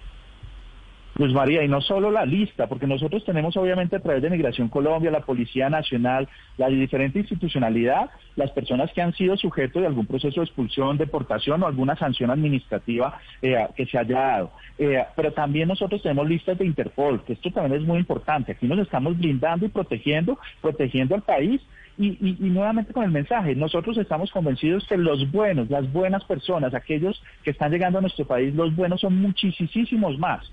Luz 1.16 1.32
María, 1.32 1.62
y 1.62 1.68
no 1.68 1.80
solo 1.80 2.10
la 2.10 2.26
lista, 2.26 2.66
porque 2.66 2.88
nosotros 2.88 3.24
tenemos 3.24 3.56
obviamente 3.56 3.96
a 3.96 4.00
través 4.00 4.20
de 4.20 4.30
Migración 4.30 4.68
Colombia, 4.68 5.12
la 5.12 5.20
Policía 5.20 5.70
Nacional, 5.70 6.28
la 6.56 6.68
diferente 6.68 7.20
institucionalidad, 7.20 8.10
las 8.34 8.50
personas 8.50 8.92
que 8.92 9.00
han 9.00 9.12
sido 9.12 9.36
sujetos 9.36 9.80
de 9.80 9.86
algún 9.86 10.06
proceso 10.06 10.40
de 10.40 10.46
expulsión, 10.46 10.98
deportación 10.98 11.62
o 11.62 11.66
alguna 11.68 11.94
sanción 11.96 12.30
administrativa 12.30 13.20
eh, 13.42 13.64
que 13.76 13.86
se 13.86 13.96
haya 13.96 14.14
dado. 14.14 14.50
Eh, 14.76 15.04
pero 15.14 15.32
también 15.32 15.68
nosotros 15.68 16.02
tenemos 16.02 16.28
listas 16.28 16.58
de 16.58 16.66
Interpol, 16.66 17.22
que 17.24 17.34
esto 17.34 17.50
también 17.52 17.80
es 17.80 17.86
muy 17.86 17.98
importante. 17.98 18.52
Aquí 18.52 18.66
nos 18.66 18.80
estamos 18.80 19.16
blindando 19.16 19.66
y 19.66 19.68
protegiendo, 19.68 20.38
protegiendo 20.60 21.14
al 21.14 21.22
país. 21.22 21.60
Y, 21.96 22.18
y, 22.28 22.36
nuevamente 22.40 22.92
con 22.92 23.04
el 23.04 23.12
mensaje, 23.12 23.54
nosotros 23.54 23.96
estamos 23.98 24.32
convencidos 24.32 24.84
que 24.88 24.96
los 24.96 25.30
buenos, 25.30 25.70
las 25.70 25.92
buenas 25.92 26.24
personas, 26.24 26.74
aquellos 26.74 27.22
que 27.44 27.52
están 27.52 27.70
llegando 27.70 27.98
a 27.98 28.00
nuestro 28.00 28.24
país, 28.24 28.52
los 28.52 28.74
buenos 28.74 29.00
son 29.00 29.16
muchísimos 29.22 30.18
más. 30.18 30.50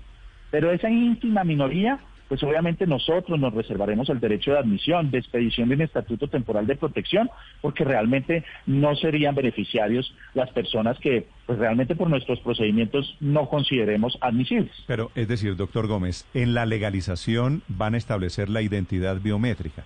Pero 0.52 0.70
esa 0.70 0.90
íntima 0.90 1.44
minoría, 1.44 1.98
pues 2.28 2.42
obviamente 2.42 2.86
nosotros 2.86 3.40
nos 3.40 3.54
reservaremos 3.54 4.08
el 4.10 4.20
derecho 4.20 4.52
de 4.52 4.58
admisión, 4.58 5.10
de 5.10 5.18
expedición 5.18 5.70
de 5.70 5.76
un 5.76 5.80
estatuto 5.80 6.28
temporal 6.28 6.66
de 6.66 6.76
protección, 6.76 7.30
porque 7.62 7.84
realmente 7.84 8.44
no 8.66 8.94
serían 8.94 9.34
beneficiarios 9.34 10.14
las 10.34 10.50
personas 10.50 10.98
que 10.98 11.26
pues 11.46 11.58
realmente 11.58 11.96
por 11.96 12.10
nuestros 12.10 12.38
procedimientos 12.40 13.16
no 13.20 13.48
consideremos 13.48 14.16
admisibles. 14.20 14.72
Pero 14.86 15.10
es 15.14 15.26
decir, 15.26 15.56
doctor 15.56 15.86
Gómez, 15.88 16.26
en 16.34 16.54
la 16.54 16.66
legalización 16.66 17.62
van 17.66 17.94
a 17.94 17.98
establecer 17.98 18.50
la 18.50 18.60
identidad 18.60 19.20
biométrica. 19.20 19.84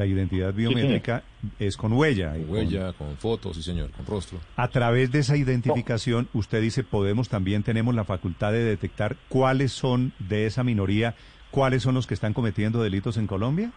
La 0.00 0.06
identidad 0.06 0.54
biométrica 0.54 1.22
es 1.58 1.76
con 1.76 1.92
huella. 1.92 2.32
huella, 2.48 2.94
con... 2.94 3.18
fotos, 3.18 3.54
sí 3.54 3.62
señor, 3.62 3.90
con 3.90 4.06
rostro. 4.06 4.38
A 4.56 4.68
través 4.68 5.12
de 5.12 5.18
esa 5.18 5.36
identificación, 5.36 6.26
usted 6.32 6.62
dice, 6.62 6.82
podemos 6.84 7.28
también, 7.28 7.62
tenemos 7.62 7.94
la 7.94 8.04
facultad 8.04 8.50
de 8.50 8.64
detectar 8.64 9.16
cuáles 9.28 9.72
son 9.72 10.14
de 10.18 10.46
esa 10.46 10.64
minoría, 10.64 11.16
cuáles 11.50 11.82
son 11.82 11.94
los 11.94 12.06
que 12.06 12.14
están 12.14 12.32
cometiendo 12.32 12.82
delitos 12.82 13.18
en 13.18 13.26
Colombia. 13.26 13.72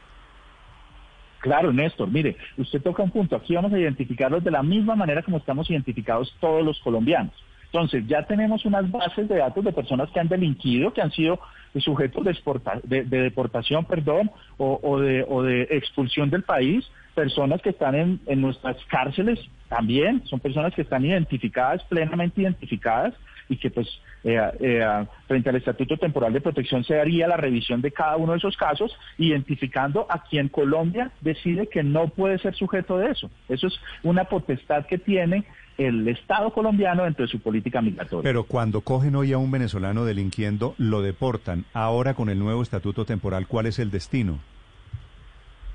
Claro, 1.40 1.74
Néstor, 1.74 2.10
mire, 2.10 2.38
usted 2.56 2.82
toca 2.82 3.04
un 3.04 3.12
punto. 3.12 3.36
Aquí 3.36 3.56
vamos 3.56 3.74
a 3.74 3.78
identificarlos 3.78 4.46
de 4.46 4.52
la 4.52 4.64
misma 4.64 4.96
manera 4.96 5.24
como 5.24 5.40
estamos 5.40 5.70
identificados 5.70 6.34
todos 6.40 6.64
los 6.64 6.80
colombianos. 6.80 7.34
Entonces, 7.66 8.08
ya 8.08 8.26
tenemos 8.26 8.64
unas 8.64 8.90
bases 8.90 9.28
de 9.28 9.40
datos 9.40 9.66
de 9.66 9.74
personas 9.74 10.10
que 10.12 10.22
han 10.22 10.30
delinquido, 10.30 10.94
que 10.94 11.02
han 11.02 11.12
sido 11.12 11.42
sujetos 11.82 12.24
de, 12.24 12.32
exporta- 12.32 12.82
de- 12.84 13.04
de 13.04 13.22
deportación, 13.22 13.86
perdón, 13.86 14.30
o, 14.58 14.80
o 14.84 15.00
de, 15.00 15.26
o 15.28 15.42
de 15.44 15.64
expulsión 15.72 16.30
del 16.30 16.44
país, 16.44 16.86
personas 17.16 17.62
que 17.62 17.70
están 17.70 17.96
en, 17.96 18.20
en 18.28 18.42
nuestras 18.42 18.78
cárceles 18.86 19.40
también, 19.70 20.22
son 20.26 20.40
personas 20.40 20.74
que 20.74 20.82
están 20.84 21.06
identificadas, 21.06 21.84
plenamente 21.86 22.42
identificadas, 22.42 23.14
y 23.50 23.58
que 23.58 23.70
pues 23.70 23.88
eh, 24.24 24.40
eh, 24.62 25.06
frente 25.28 25.50
al 25.50 25.58
Estatuto 25.58 25.98
Temporal 25.98 26.32
de 26.32 26.40
Protección 26.40 26.84
se 26.86 26.98
haría 27.00 27.28
la 27.28 27.36
revisión 27.36 27.82
de 27.82 27.92
cada 27.92 28.16
uno 28.16 28.32
de 28.32 28.38
esos 28.38 28.56
casos, 28.56 28.96
identificando 29.18 30.08
a 30.10 30.24
quien 30.24 30.48
Colombia 30.48 31.12
decide 31.22 31.68
que 31.68 31.84
no 31.84 32.08
puede 32.08 32.38
ser 32.40 32.56
sujeto 32.56 32.98
de 32.98 33.12
eso. 33.12 33.30
Eso 33.50 33.68
es 33.68 33.74
una 34.02 34.24
potestad 34.26 34.86
que 34.86 34.98
tiene 34.98 35.44
el 35.78 36.08
Estado 36.08 36.52
colombiano 36.52 37.04
dentro 37.04 37.26
de 37.26 37.32
su 37.32 37.40
política 37.40 37.82
migratoria. 37.82 38.24
Pero 38.24 38.44
cuando 38.44 38.82
cogen 38.82 39.16
hoy 39.16 39.34
a 39.34 39.38
un 39.38 39.52
venezolano 39.52 40.06
delinquiendo, 40.06 40.76
lo 40.78 41.02
deportan. 41.02 41.66
Ahora 41.74 42.14
con 42.14 42.30
el 42.30 42.40
nuevo 42.40 42.62
estatuto 42.62 43.06
temporal, 43.06 43.48
¿cuál 43.48 43.66
es 43.66 43.80
el 43.80 43.90
destino? 43.92 44.40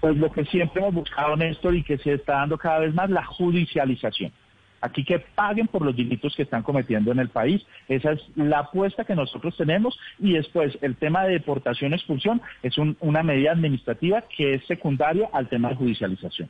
Pues 0.00 0.16
lo 0.16 0.30
que 0.30 0.44
siempre 0.44 0.80
hemos 0.80 0.94
buscado, 0.94 1.36
Néstor, 1.36 1.74
y 1.74 1.82
que 1.82 1.98
se 1.98 2.14
está 2.14 2.34
dando 2.34 2.56
cada 2.56 2.78
vez 2.80 2.94
más, 2.94 3.10
la 3.10 3.24
judicialización. 3.24 4.30
Aquí 4.80 5.04
que 5.04 5.18
paguen 5.18 5.66
por 5.66 5.82
los 5.82 5.96
delitos 5.96 6.36
que 6.36 6.44
están 6.44 6.62
cometiendo 6.62 7.10
en 7.10 7.18
el 7.18 7.30
país. 7.30 7.66
Esa 7.88 8.12
es 8.12 8.20
la 8.36 8.60
apuesta 8.60 9.04
que 9.04 9.16
nosotros 9.16 9.56
tenemos. 9.56 9.98
Y 10.20 10.34
después, 10.34 10.78
el 10.82 10.94
tema 10.94 11.24
de 11.24 11.32
deportación, 11.32 11.94
expulsión, 11.94 12.40
es 12.62 12.78
un- 12.78 12.96
una 13.00 13.24
medida 13.24 13.50
administrativa 13.50 14.22
que 14.36 14.54
es 14.54 14.64
secundaria 14.66 15.28
al 15.32 15.48
tema 15.48 15.70
de 15.70 15.74
judicialización. 15.74 16.48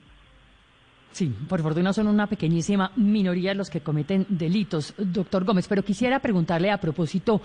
Sí, 1.12 1.34
por 1.48 1.62
fortuna 1.62 1.92
son 1.92 2.06
una 2.06 2.26
pequeñísima 2.26 2.92
minoría 2.96 3.54
los 3.54 3.70
que 3.70 3.80
cometen 3.80 4.26
delitos, 4.28 4.94
doctor 4.96 5.44
Gómez. 5.44 5.66
Pero 5.66 5.82
quisiera 5.82 6.20
preguntarle 6.20 6.70
a 6.70 6.78
propósito 6.78 7.40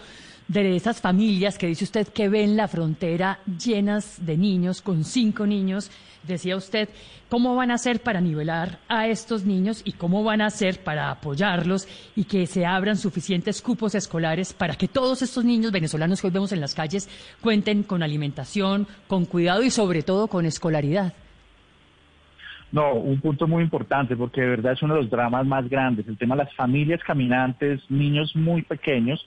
de 0.47 0.75
esas 0.75 0.99
familias 0.99 1.57
que 1.57 1.67
dice 1.67 1.85
usted 1.85 2.07
que 2.09 2.29
ven 2.29 2.57
la 2.57 2.67
frontera 2.67 3.39
llenas 3.45 4.23
de 4.25 4.37
niños, 4.37 4.81
con 4.81 5.03
cinco 5.03 5.47
niños. 5.47 5.89
Decía 6.27 6.55
usted, 6.55 6.89
¿cómo 7.29 7.55
van 7.55 7.71
a 7.71 7.75
hacer 7.75 8.01
para 8.01 8.21
nivelar 8.21 8.79
a 8.87 9.07
estos 9.07 9.43
niños 9.43 9.81
y 9.83 9.93
cómo 9.93 10.23
van 10.23 10.41
a 10.41 10.47
hacer 10.47 10.81
para 10.81 11.09
apoyarlos 11.09 11.87
y 12.15 12.25
que 12.25 12.47
se 12.47 12.65
abran 12.65 12.97
suficientes 12.97 13.61
cupos 13.61 13.95
escolares 13.95 14.53
para 14.53 14.75
que 14.75 14.87
todos 14.87 15.21
estos 15.21 15.43
niños 15.43 15.71
venezolanos 15.71 16.21
que 16.21 16.27
hoy 16.27 16.33
vemos 16.33 16.51
en 16.51 16.61
las 16.61 16.75
calles 16.75 17.09
cuenten 17.41 17.83
con 17.83 18.03
alimentación, 18.03 18.87
con 19.07 19.25
cuidado 19.25 19.63
y 19.63 19.71
sobre 19.71 20.03
todo 20.03 20.27
con 20.27 20.45
escolaridad? 20.45 21.13
No, 22.73 22.95
un 22.95 23.21
punto 23.21 23.47
muy 23.47 23.61
importante 23.61 24.15
porque 24.17 24.41
de 24.41 24.47
verdad 24.47 24.73
es 24.73 24.81
uno 24.81 24.95
de 24.95 25.01
los 25.01 25.11
dramas 25.11 25.45
más 25.45 25.69
grandes, 25.69 26.07
el 26.07 26.17
tema 26.17 26.35
de 26.35 26.45
las 26.45 26.55
familias 26.55 27.03
caminantes, 27.03 27.79
niños 27.87 28.35
muy 28.35 28.63
pequeños 28.63 29.23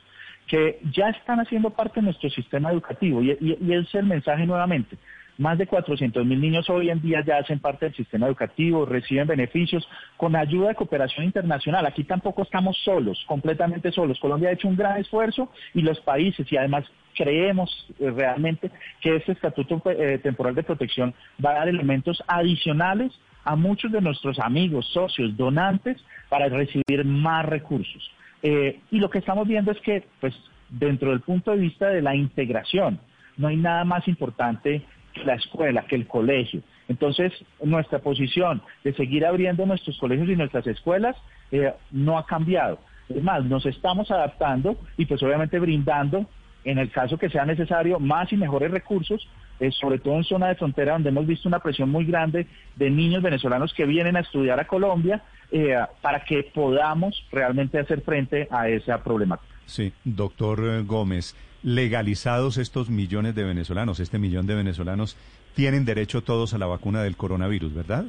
que 0.49 0.81
ya 0.93 1.11
están 1.11 1.39
haciendo 1.39 1.71
parte 1.71 2.01
de 2.01 2.07
nuestro 2.07 2.29
sistema 2.29 2.73
educativo 2.73 3.23
y, 3.23 3.39
y 3.41 3.73
es 3.73 3.95
el 3.95 4.07
mensaje 4.07 4.45
nuevamente. 4.47 4.99
Más 5.39 5.59
de 5.59 5.67
400 5.69 6.27
mil 6.27 6.41
niños 6.41 6.69
hoy 6.69 6.91
en 6.91 7.01
día 7.01 7.23
ya 7.25 7.39
hacen 7.39 7.61
parte 7.61 7.87
del 7.87 7.95
sistema 7.95 8.27
educativo, 8.27 8.85
reciben 8.85 9.29
beneficios 9.29 9.89
con 10.17 10.35
ayuda 10.35 10.69
de 10.69 10.75
cooperación 10.75 11.25
internacional. 11.25 11.87
Aquí 11.87 12.03
tampoco 12.03 12.43
estamos 12.43 12.77
solos, 12.83 13.23
completamente 13.29 13.93
solos. 13.93 14.19
Colombia 14.19 14.49
ha 14.49 14.53
hecho 14.55 14.67
un 14.67 14.77
gran 14.77 14.99
esfuerzo 14.99 15.51
y 15.73 15.83
los 15.83 16.01
países, 16.01 16.51
y 16.51 16.57
además 16.57 16.85
creemos 17.15 17.71
eh, 18.01 18.11
realmente 18.11 18.73
que 19.01 19.17
este 19.17 19.33
estatuto 19.33 19.83
eh, 19.91 20.19
temporal 20.19 20.55
de 20.57 20.65
protección 20.65 21.15
va 21.45 21.51
a 21.51 21.59
dar 21.59 21.69
elementos 21.69 22.21
adicionales 22.27 23.13
a 23.47 23.55
muchos 23.55 23.93
de 23.93 24.01
nuestros 24.01 24.39
amigos, 24.41 24.87
socios, 24.93 25.37
donantes 25.37 25.97
para 26.29 26.49
recibir 26.49 27.05
más 27.05 27.47
recursos. 27.47 28.11
Eh, 28.43 28.81
y 28.91 28.99
lo 28.99 29.09
que 29.09 29.19
estamos 29.19 29.47
viendo 29.47 29.71
es 29.71 29.81
que, 29.81 30.05
pues, 30.21 30.35
dentro 30.69 31.11
del 31.11 31.21
punto 31.21 31.53
de 31.53 31.59
vista 31.59 31.89
de 31.89 32.03
la 32.03 32.15
integración, 32.17 32.99
no 33.37 33.47
hay 33.49 33.57
nada 33.57 33.85
más 33.85 34.07
importante 34.09 34.83
que 35.15 35.25
la 35.25 35.35
escuela, 35.35 35.87
que 35.87 35.95
el 35.95 36.09
colegio. 36.09 36.61
Entonces, 36.89 37.33
nuestra 37.63 38.01
posición 38.01 38.63
de 38.83 38.93
seguir 38.95 39.25
abriendo 39.25 39.65
nuestros 39.65 39.97
colegios 39.99 40.29
y 40.29 40.37
nuestras 40.37 40.67
escuelas 40.67 41.17
eh, 41.53 41.73
no 41.93 42.19
ha 42.19 42.27
cambiado. 42.27 42.81
Es 43.09 43.23
más, 43.23 43.45
nos 43.45 43.65
estamos 43.65 44.11
adaptando 44.11 44.77
y 44.97 45.07
pues 45.07 45.23
obviamente 45.23 45.61
brindando, 45.61 46.27
en 46.65 46.79
el 46.79 46.91
caso 46.91 47.17
que 47.17 47.31
sea 47.31 47.45
necesario, 47.45 48.01
más 48.01 48.33
y 48.33 48.37
mejores 48.37 48.73
recursos, 48.73 49.29
eh, 49.61 49.71
sobre 49.73 49.99
todo 49.99 50.15
en 50.15 50.25
zona 50.25 50.49
de 50.49 50.55
frontera 50.55 50.93
donde 50.93 51.09
hemos 51.09 51.27
visto 51.27 51.49
una 51.49 51.61
presión 51.61 51.91
muy 51.91 52.05
grande 52.05 52.47
de 52.77 52.91
niños 52.91 53.23
venezolanos 53.23 53.73
que 53.75 53.87
vienen 53.87 54.17
a 54.17 54.21
estudiar 54.21 54.61
a 54.61 54.67
Colombia 54.67 55.23
eh, 55.51 55.77
para 56.03 56.25
que 56.25 56.43
podamos 56.55 57.25
realmente 57.31 57.79
hacer 57.79 58.03
frente 58.03 58.49
a 58.51 58.69
esa 58.69 59.03
problemática. 59.03 59.55
Sí, 59.67 59.93
doctor 60.05 60.61
eh, 60.65 60.83
Gómez, 60.83 61.37
legalizados 61.63 62.57
estos 62.57 62.89
millones 62.91 63.35
de 63.35 63.45
venezolanos, 63.45 64.01
este 64.01 64.19
millón 64.19 64.47
de 64.47 64.55
venezolanos, 64.55 65.17
tienen 65.55 65.85
derecho 65.85 66.23
todos 66.23 66.55
a 66.55 66.59
la 66.59 66.67
vacuna 66.67 67.03
del 67.03 67.17
coronavirus, 67.17 67.75
¿verdad? 67.75 68.05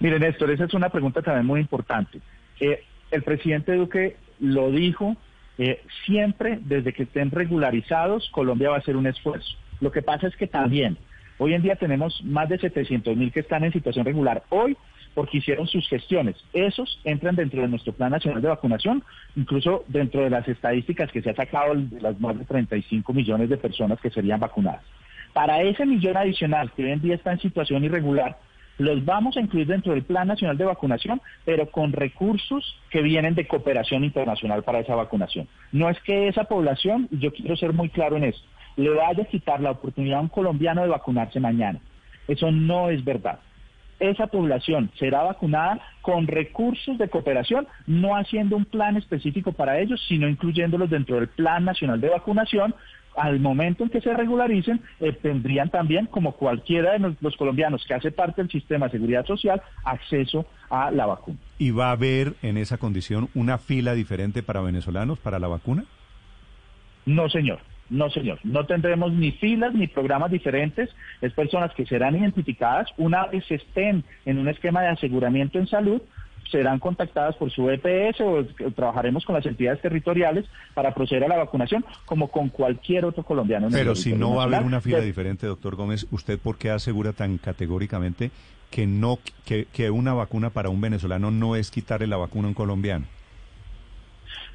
Miren, 0.00 0.20
Néstor, 0.20 0.50
esa 0.50 0.64
es 0.64 0.74
una 0.74 0.90
pregunta 0.90 1.22
también 1.22 1.46
muy 1.46 1.60
importante. 1.60 2.20
Eh, 2.60 2.84
el 3.10 3.22
presidente 3.22 3.74
Duque 3.74 4.16
lo 4.38 4.70
dijo, 4.70 5.16
eh, 5.56 5.82
siempre 6.04 6.58
desde 6.62 6.92
que 6.92 7.04
estén 7.04 7.30
regularizados, 7.30 8.28
Colombia 8.30 8.70
va 8.70 8.76
a 8.76 8.78
hacer 8.78 8.96
un 8.96 9.06
esfuerzo. 9.06 9.56
Lo 9.80 9.92
que 9.92 10.02
pasa 10.02 10.26
es 10.26 10.36
que 10.36 10.46
también, 10.46 10.96
hoy 11.38 11.54
en 11.54 11.62
día 11.62 11.76
tenemos 11.76 12.22
más 12.24 12.48
de 12.48 12.58
700 12.58 13.16
mil 13.16 13.32
que 13.32 13.40
están 13.40 13.64
en 13.64 13.72
situación 13.72 14.04
regular. 14.04 14.42
Hoy, 14.50 14.76
porque 15.14 15.38
hicieron 15.38 15.66
sus 15.66 15.88
gestiones. 15.88 16.36
Esos 16.52 17.00
entran 17.04 17.34
dentro 17.34 17.62
de 17.62 17.68
nuestro 17.68 17.92
Plan 17.92 18.12
Nacional 18.12 18.40
de 18.40 18.48
Vacunación, 18.48 19.02
incluso 19.36 19.84
dentro 19.88 20.22
de 20.22 20.30
las 20.30 20.46
estadísticas 20.46 21.10
que 21.10 21.22
se 21.22 21.30
ha 21.30 21.34
sacado 21.34 21.74
de 21.74 22.00
las 22.00 22.20
más 22.20 22.38
de 22.38 22.44
35 22.44 23.12
millones 23.12 23.48
de 23.48 23.56
personas 23.56 24.00
que 24.00 24.10
serían 24.10 24.40
vacunadas. 24.40 24.82
Para 25.32 25.62
ese 25.62 25.86
millón 25.86 26.16
adicional 26.16 26.70
que 26.72 26.84
hoy 26.84 26.92
en 26.92 27.00
día 27.00 27.14
está 27.14 27.32
en 27.32 27.40
situación 27.40 27.84
irregular, 27.84 28.38
los 28.78 29.04
vamos 29.04 29.36
a 29.36 29.40
incluir 29.40 29.66
dentro 29.66 29.92
del 29.92 30.04
Plan 30.04 30.28
Nacional 30.28 30.56
de 30.56 30.64
Vacunación, 30.64 31.20
pero 31.44 31.68
con 31.70 31.92
recursos 31.92 32.76
que 32.90 33.02
vienen 33.02 33.34
de 33.34 33.46
cooperación 33.46 34.04
internacional 34.04 34.62
para 34.62 34.80
esa 34.80 34.94
vacunación. 34.94 35.48
No 35.72 35.90
es 35.90 36.00
que 36.02 36.28
esa 36.28 36.44
población, 36.44 37.08
yo 37.10 37.32
quiero 37.32 37.56
ser 37.56 37.72
muy 37.72 37.88
claro 37.88 38.16
en 38.16 38.24
esto, 38.24 38.46
le 38.78 38.90
vaya 38.90 39.24
a 39.24 39.26
quitar 39.26 39.60
la 39.60 39.72
oportunidad 39.72 40.18
a 40.18 40.22
un 40.22 40.28
colombiano 40.28 40.82
de 40.82 40.88
vacunarse 40.88 41.40
mañana. 41.40 41.80
Eso 42.28 42.50
no 42.50 42.90
es 42.90 43.04
verdad. 43.04 43.40
Esa 43.98 44.28
población 44.28 44.90
será 44.96 45.24
vacunada 45.24 45.80
con 46.02 46.28
recursos 46.28 46.96
de 46.96 47.08
cooperación, 47.08 47.66
no 47.88 48.14
haciendo 48.14 48.56
un 48.56 48.64
plan 48.64 48.96
específico 48.96 49.50
para 49.52 49.80
ellos, 49.80 50.00
sino 50.06 50.28
incluyéndolos 50.28 50.88
dentro 50.88 51.16
del 51.16 51.26
Plan 51.26 51.64
Nacional 51.64 52.00
de 52.00 52.08
Vacunación, 52.08 52.72
al 53.16 53.40
momento 53.40 53.82
en 53.82 53.90
que 53.90 54.00
se 54.00 54.14
regularicen, 54.14 54.80
eh, 55.00 55.12
tendrían 55.12 55.70
también, 55.70 56.06
como 56.06 56.30
cualquiera 56.32 56.92
de 56.92 57.00
los, 57.00 57.20
los 57.20 57.36
colombianos 57.36 57.84
que 57.84 57.94
hace 57.94 58.12
parte 58.12 58.42
del 58.42 58.50
sistema 58.52 58.86
de 58.86 58.92
seguridad 58.92 59.26
social, 59.26 59.60
acceso 59.84 60.46
a 60.70 60.92
la 60.92 61.06
vacuna. 61.06 61.38
¿Y 61.58 61.72
va 61.72 61.88
a 61.88 61.92
haber 61.92 62.34
en 62.42 62.56
esa 62.56 62.78
condición 62.78 63.28
una 63.34 63.58
fila 63.58 63.94
diferente 63.94 64.44
para 64.44 64.60
venezolanos 64.60 65.18
para 65.18 65.40
la 65.40 65.48
vacuna? 65.48 65.84
No, 67.06 67.28
señor. 67.28 67.58
No, 67.90 68.10
señor. 68.10 68.38
No 68.44 68.66
tendremos 68.66 69.12
ni 69.12 69.32
filas 69.32 69.74
ni 69.74 69.86
programas 69.86 70.30
diferentes. 70.30 70.90
Es 71.20 71.32
personas 71.32 71.72
que 71.74 71.86
serán 71.86 72.16
identificadas 72.16 72.88
una 72.96 73.26
vez 73.26 73.44
estén 73.50 74.04
en 74.24 74.38
un 74.38 74.48
esquema 74.48 74.82
de 74.82 74.88
aseguramiento 74.88 75.58
en 75.58 75.66
salud, 75.66 76.02
serán 76.50 76.78
contactadas 76.78 77.36
por 77.36 77.50
su 77.50 77.68
EPS 77.70 78.20
o 78.20 78.44
trabajaremos 78.72 79.24
con 79.24 79.34
las 79.34 79.44
entidades 79.46 79.80
territoriales 79.82 80.46
para 80.74 80.94
proceder 80.94 81.24
a 81.24 81.28
la 81.28 81.36
vacunación 81.36 81.84
como 82.06 82.28
con 82.28 82.48
cualquier 82.48 83.04
otro 83.04 83.22
colombiano. 83.22 83.66
en 83.66 83.74
el 83.74 83.78
Pero 83.78 83.94
si 83.94 84.14
no 84.14 84.34
va 84.34 84.42
a 84.42 84.46
haber 84.46 84.62
una 84.62 84.80
fila 84.80 85.00
diferente, 85.00 85.46
doctor 85.46 85.76
Gómez, 85.76 86.06
¿usted 86.10 86.38
por 86.38 86.56
qué 86.56 86.70
asegura 86.70 87.12
tan 87.12 87.38
categóricamente 87.38 88.30
que 88.70 88.86
no 88.86 89.18
que, 89.44 89.66
que 89.72 89.90
una 89.90 90.14
vacuna 90.14 90.50
para 90.50 90.68
un 90.68 90.80
venezolano 90.80 91.30
no 91.30 91.56
es 91.56 91.70
quitarle 91.70 92.06
la 92.06 92.16
vacuna 92.16 92.46
a 92.46 92.48
un 92.48 92.54
colombiano? 92.54 93.06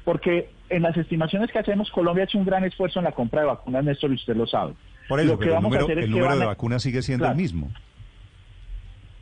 Porque 0.04 0.50
en 0.76 0.82
las 0.82 0.96
estimaciones 0.96 1.50
que 1.50 1.58
hacemos, 1.58 1.90
Colombia 1.90 2.22
ha 2.22 2.24
hecho 2.24 2.38
un 2.38 2.44
gran 2.44 2.64
esfuerzo 2.64 2.98
en 3.00 3.04
la 3.04 3.12
compra 3.12 3.40
de 3.42 3.46
vacunas, 3.48 3.84
Néstor, 3.84 4.10
y 4.10 4.14
usted 4.14 4.36
lo 4.36 4.46
sabe. 4.46 4.74
Por 5.08 5.20
eso, 5.20 5.32
Lo 5.32 5.38
que 5.38 5.44
pero 5.46 5.52
el 5.58 5.62
vamos 5.62 5.66
a 5.66 5.78
número, 5.80 5.84
hacer 5.84 5.98
es 5.98 6.04
el 6.04 6.10
que 6.14 6.18
número 6.20 6.38
de 6.38 6.46
vacunas 6.46 6.82
sigue 6.82 7.02
siendo 7.02 7.24
Claro. 7.24 7.36
el 7.36 7.42
mismo. 7.42 7.70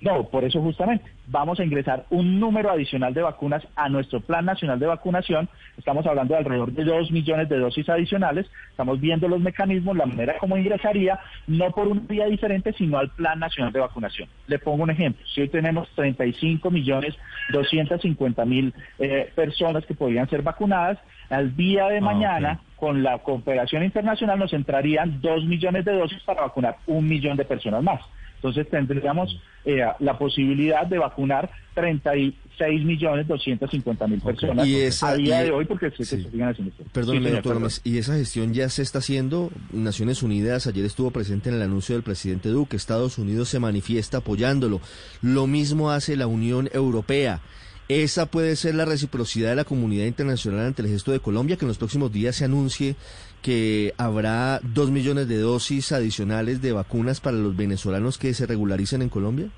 No, 0.03 0.25
por 0.25 0.43
eso 0.43 0.61
justamente 0.61 1.05
vamos 1.29 1.61
a 1.61 1.65
ingresar 1.65 2.07
un 2.11 2.41
número 2.41 2.71
adicional 2.71 3.15
de 3.15 3.23
vacunas 3.23 3.67
a 3.77 3.89
nuestro 3.89 4.21
Plan 4.21 4.45
Nacional 4.45 4.81
de 4.81 4.87
Vacunación. 4.87 5.49
Estamos 5.79 6.05
hablando 6.07 6.35
de 6.35 6.39
alrededor 6.39 6.73
de 6.73 6.85
dos 6.85 7.13
millones 7.13 7.49
de 7.49 7.59
dosis 7.59 7.89
adicionales. 7.89 8.47
Estamos 8.71 9.01
viendo 9.01 9.29
los 9.29 9.41
mecanismos, 9.41 9.97
la 9.97 10.07
manera 10.07 10.39
como 10.39 10.57
ingresaría, 10.57 11.21
no 11.47 11.71
por 11.71 11.87
una 11.87 12.01
vía 12.01 12.27
diferente, 12.27 12.73
sino 12.73 12.99
al 12.99 13.11
Plan 13.11 13.39
Nacional 13.39 13.73
de 13.73 13.79
Vacunación. 13.79 14.29
Le 14.49 14.59
pongo 14.59 14.83
un 14.83 14.91
ejemplo. 14.91 15.25
Si 15.33 15.41
hoy 15.41 15.49
tenemos 15.49 15.89
35 15.95 16.69
millones 16.73 17.15
250 17.53 18.45
mil 18.45 18.75
eh, 18.99 19.31
personas 19.37 19.87
que 19.87 19.95
podrían 19.95 20.29
ser 20.29 20.43
vacunadas, 20.43 20.99
al 21.31 21.55
día 21.57 21.89
de 21.89 21.99
Ah, 21.99 22.01
mañana, 22.01 22.61
con 22.75 23.05
la 23.05 23.19
cooperación 23.19 23.85
internacional, 23.85 24.37
nos 24.37 24.53
entrarían 24.53 25.21
dos 25.21 25.45
millones 25.45 25.85
de 25.85 25.93
dosis 25.93 26.21
para 26.25 26.43
vacunar 26.43 26.77
un 26.87 27.07
millón 27.07 27.37
de 27.37 27.45
personas 27.45 27.85
más. 27.85 28.01
Entonces 28.43 28.69
tendríamos 28.69 29.41
eh, 29.65 29.83
la 30.01 30.19
posibilidad 30.19 30.85
de 30.85 30.99
vacunar 30.99 31.49
36 31.75 32.85
millones 32.85 33.29
250 33.29 34.07
mil 34.09 34.21
personas 34.21 34.67
Y 34.67 34.77
esa- 34.81 35.11
a 35.11 35.15
día 35.15 35.43
y- 35.43 35.47
de 35.47 35.53
hoy 35.53 35.65
porque 35.65 35.91
se, 35.91 36.05
sí. 36.05 36.23
se 36.23 36.31
siguen 36.31 36.49
haciendo 36.49 36.73
esto. 36.73 36.85
Perdóneme, 36.93 37.21
Sí, 37.27 37.29
señor, 37.31 37.43
doctor. 37.45 37.55
Gómez, 37.55 37.81
y 37.85 37.99
esa 37.99 38.15
gestión 38.15 38.53
ya 38.53 38.69
se 38.69 38.83
está 38.83 38.99
haciendo. 38.99 39.51
Naciones 39.73 40.23
Unidas 40.23 40.67
ayer 40.67 40.85
estuvo 40.85 41.11
presente 41.13 41.49
en 41.51 41.57
el 41.57 41.63
anuncio 41.63 41.95
del 41.95 42.03
presidente 42.03 42.49
Duque. 42.49 42.77
Estados 42.77 43.19
Unidos 43.19 43.49
se 43.49 43.61
manifiesta 43.61 44.19
apoyándolo. 44.19 44.81
Lo 45.23 45.47
mismo 45.47 45.91
hace 45.91 46.17
la 46.17 46.27
Unión 46.27 46.69
Europea. 46.73 47.41
Esa 47.89 48.27
puede 48.27 48.57
ser 48.57 48.75
la 48.75 48.85
reciprocidad 48.85 49.51
de 49.51 49.57
la 49.57 49.65
comunidad 49.65 50.07
internacional 50.07 50.67
ante 50.67 50.83
el 50.83 50.89
gesto 50.89 51.13
de 51.13 51.21
Colombia, 51.21 51.57
que 51.57 51.65
en 51.65 51.69
los 51.69 51.79
próximos 51.79 52.13
días 52.13 52.37
se 52.37 52.45
anuncie 52.47 52.97
que 53.43 53.93
habrá 53.99 54.61
dos 54.63 54.91
millones 54.91 55.29
de 55.29 55.39
dosis 55.39 55.93
adicionales 55.93 56.63
de 56.63 56.73
vacunas 56.73 57.21
para 57.21 57.37
los 57.37 57.57
venezolanos 57.57 58.17
que 58.17 58.33
se 58.35 58.47
regularicen 58.47 59.03
en 59.03 59.09
Colombia. 59.09 59.49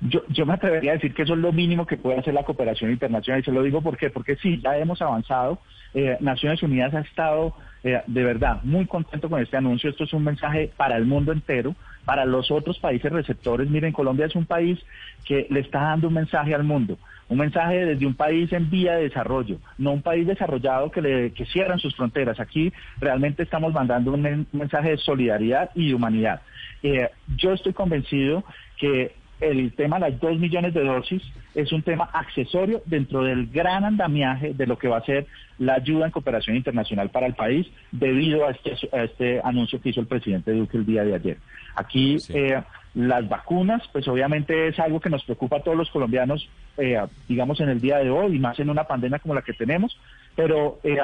Yo, 0.00 0.22
yo 0.28 0.46
me 0.46 0.54
atrevería 0.54 0.92
a 0.92 0.94
decir 0.94 1.14
que 1.14 1.22
eso 1.22 1.34
es 1.34 1.38
lo 1.38 1.52
mínimo 1.52 1.86
que 1.86 1.96
puede 1.96 2.18
hacer 2.18 2.34
la 2.34 2.42
cooperación 2.42 2.90
internacional 2.90 3.40
y 3.40 3.44
se 3.44 3.52
lo 3.52 3.62
digo 3.62 3.82
¿por 3.82 3.96
qué? 3.96 4.10
porque 4.10 4.36
sí, 4.36 4.60
ya 4.62 4.76
hemos 4.76 5.00
avanzado. 5.00 5.58
Eh, 5.94 6.16
Naciones 6.20 6.62
Unidas 6.62 6.94
ha 6.94 7.00
estado 7.00 7.54
eh, 7.84 8.00
de 8.06 8.24
verdad 8.24 8.60
muy 8.62 8.86
contento 8.86 9.28
con 9.28 9.40
este 9.40 9.56
anuncio. 9.56 9.90
Esto 9.90 10.04
es 10.04 10.12
un 10.12 10.24
mensaje 10.24 10.72
para 10.76 10.96
el 10.96 11.04
mundo 11.04 11.32
entero, 11.32 11.74
para 12.04 12.24
los 12.24 12.50
otros 12.50 12.78
países 12.78 13.12
receptores. 13.12 13.68
Miren, 13.68 13.92
Colombia 13.92 14.26
es 14.26 14.34
un 14.34 14.46
país 14.46 14.78
que 15.24 15.46
le 15.50 15.60
está 15.60 15.80
dando 15.80 16.08
un 16.08 16.14
mensaje 16.14 16.54
al 16.54 16.64
mundo. 16.64 16.98
Un 17.32 17.38
mensaje 17.38 17.86
desde 17.86 18.04
un 18.06 18.14
país 18.14 18.52
en 18.52 18.68
vía 18.68 18.96
de 18.96 19.04
desarrollo, 19.04 19.56
no 19.78 19.92
un 19.92 20.02
país 20.02 20.26
desarrollado 20.26 20.90
que, 20.90 21.00
le, 21.00 21.32
que 21.32 21.46
cierran 21.46 21.78
sus 21.78 21.94
fronteras. 21.96 22.38
Aquí 22.38 22.70
realmente 23.00 23.42
estamos 23.42 23.72
mandando 23.72 24.12
un, 24.12 24.20
men- 24.20 24.46
un 24.52 24.58
mensaje 24.58 24.90
de 24.90 24.98
solidaridad 24.98 25.70
y 25.74 25.88
de 25.88 25.94
humanidad. 25.94 26.42
Eh, 26.82 27.08
yo 27.36 27.54
estoy 27.54 27.72
convencido 27.72 28.44
que 28.78 29.12
el 29.40 29.72
tema 29.72 29.98
de 29.98 30.10
las 30.10 30.20
dos 30.20 30.38
millones 30.38 30.74
de 30.74 30.84
dosis 30.84 31.22
es 31.54 31.72
un 31.72 31.82
tema 31.82 32.04
accesorio 32.12 32.82
dentro 32.86 33.24
del 33.24 33.46
gran 33.48 33.84
andamiaje 33.84 34.52
de 34.54 34.66
lo 34.66 34.76
que 34.78 34.88
va 34.88 34.98
a 34.98 35.04
ser 35.04 35.26
la 35.58 35.74
ayuda 35.74 36.04
en 36.06 36.12
cooperación 36.12 36.54
internacional 36.56 37.08
para 37.10 37.26
el 37.26 37.34
país 37.34 37.66
debido 37.90 38.46
a 38.46 38.50
este, 38.50 38.72
a 38.96 39.04
este 39.04 39.40
anuncio 39.42 39.80
que 39.80 39.88
hizo 39.88 40.00
el 40.00 40.06
presidente 40.06 40.52
Duque 40.52 40.76
el 40.76 40.84
día 40.86 41.02
de 41.02 41.14
ayer. 41.14 41.38
Aquí 41.74 42.18
Sí. 42.20 42.34
eh, 42.36 42.62
las 42.94 43.28
vacunas, 43.28 43.82
pues 43.92 44.06
obviamente 44.08 44.68
es 44.68 44.78
algo 44.78 45.00
que 45.00 45.08
nos 45.10 45.24
preocupa 45.24 45.56
a 45.56 45.62
todos 45.62 45.76
los 45.76 45.90
colombianos, 45.90 46.48
eh, 46.76 47.00
digamos 47.28 47.60
en 47.60 47.70
el 47.70 47.80
día 47.80 47.98
de 47.98 48.10
hoy 48.10 48.36
y 48.36 48.38
más 48.38 48.58
en 48.60 48.68
una 48.70 48.84
pandemia 48.84 49.18
como 49.18 49.34
la 49.34 49.42
que 49.42 49.54
tenemos, 49.54 49.98
pero 50.36 50.78
eh, 50.84 50.98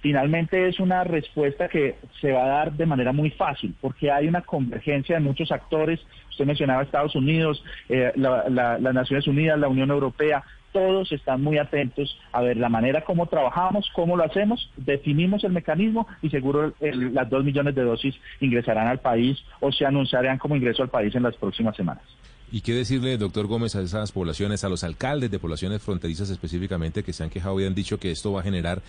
finalmente 0.00 0.68
es 0.68 0.80
una 0.80 1.04
respuesta 1.04 1.68
que 1.68 1.96
se 2.20 2.32
va 2.32 2.44
a 2.44 2.48
dar 2.48 2.72
de 2.72 2.86
manera 2.86 3.12
muy 3.12 3.30
fácil, 3.30 3.74
porque 3.80 4.10
hay 4.10 4.26
una 4.28 4.42
convergencia 4.42 5.16
de 5.16 5.20
muchos 5.22 5.50
actores. 5.52 6.00
Usted 6.30 6.46
mencionaba 6.46 6.82
Estados 6.82 7.14
Unidos, 7.14 7.62
eh, 7.88 8.12
la- 8.16 8.48
la- 8.48 8.78
las 8.78 8.94
Naciones 8.94 9.26
Unidas, 9.26 9.58
la 9.58 9.68
Unión 9.68 9.90
Europea. 9.90 10.42
Todos 10.74 11.12
están 11.12 11.40
muy 11.40 11.56
atentos 11.58 12.18
a 12.32 12.40
ver 12.42 12.56
la 12.56 12.68
manera 12.68 13.04
como 13.04 13.26
trabajamos, 13.28 13.88
cómo 13.94 14.16
lo 14.16 14.24
hacemos, 14.24 14.68
definimos 14.76 15.44
el 15.44 15.52
mecanismo 15.52 16.08
y 16.20 16.30
seguro 16.30 16.74
el- 16.80 17.14
las 17.14 17.30
dos 17.30 17.44
millones 17.44 17.76
de 17.76 17.82
dosis 17.84 18.12
ingresarán 18.40 18.88
al 18.88 18.98
país 18.98 19.38
o 19.60 19.70
se 19.70 19.86
anunciarán 19.86 20.36
como 20.36 20.56
ingreso 20.56 20.82
al 20.82 20.88
país 20.88 21.14
en 21.14 21.22
las 21.22 21.36
próximas 21.36 21.76
semanas. 21.76 22.02
¿Y 22.50 22.60
qué 22.60 22.72
decirle, 22.72 23.16
doctor 23.18 23.46
Gómez, 23.46 23.76
a 23.76 23.82
esas 23.82 24.10
poblaciones, 24.10 24.64
a 24.64 24.68
los 24.68 24.82
alcaldes 24.82 25.30
de 25.30 25.38
poblaciones 25.38 25.80
fronterizas 25.80 26.28
específicamente 26.28 27.04
que 27.04 27.12
se 27.12 27.22
han 27.22 27.30
quejado 27.30 27.60
y 27.60 27.66
han 27.66 27.74
dicho 27.76 28.00
que 28.00 28.10
esto 28.10 28.32
va 28.32 28.40
a 28.40 28.42
generar 28.42 28.82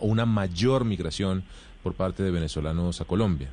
una 0.00 0.24
mayor 0.26 0.84
migración 0.84 1.42
por 1.82 1.94
parte 1.94 2.22
de 2.22 2.30
venezolanos 2.30 3.00
a 3.00 3.04
Colombia? 3.04 3.48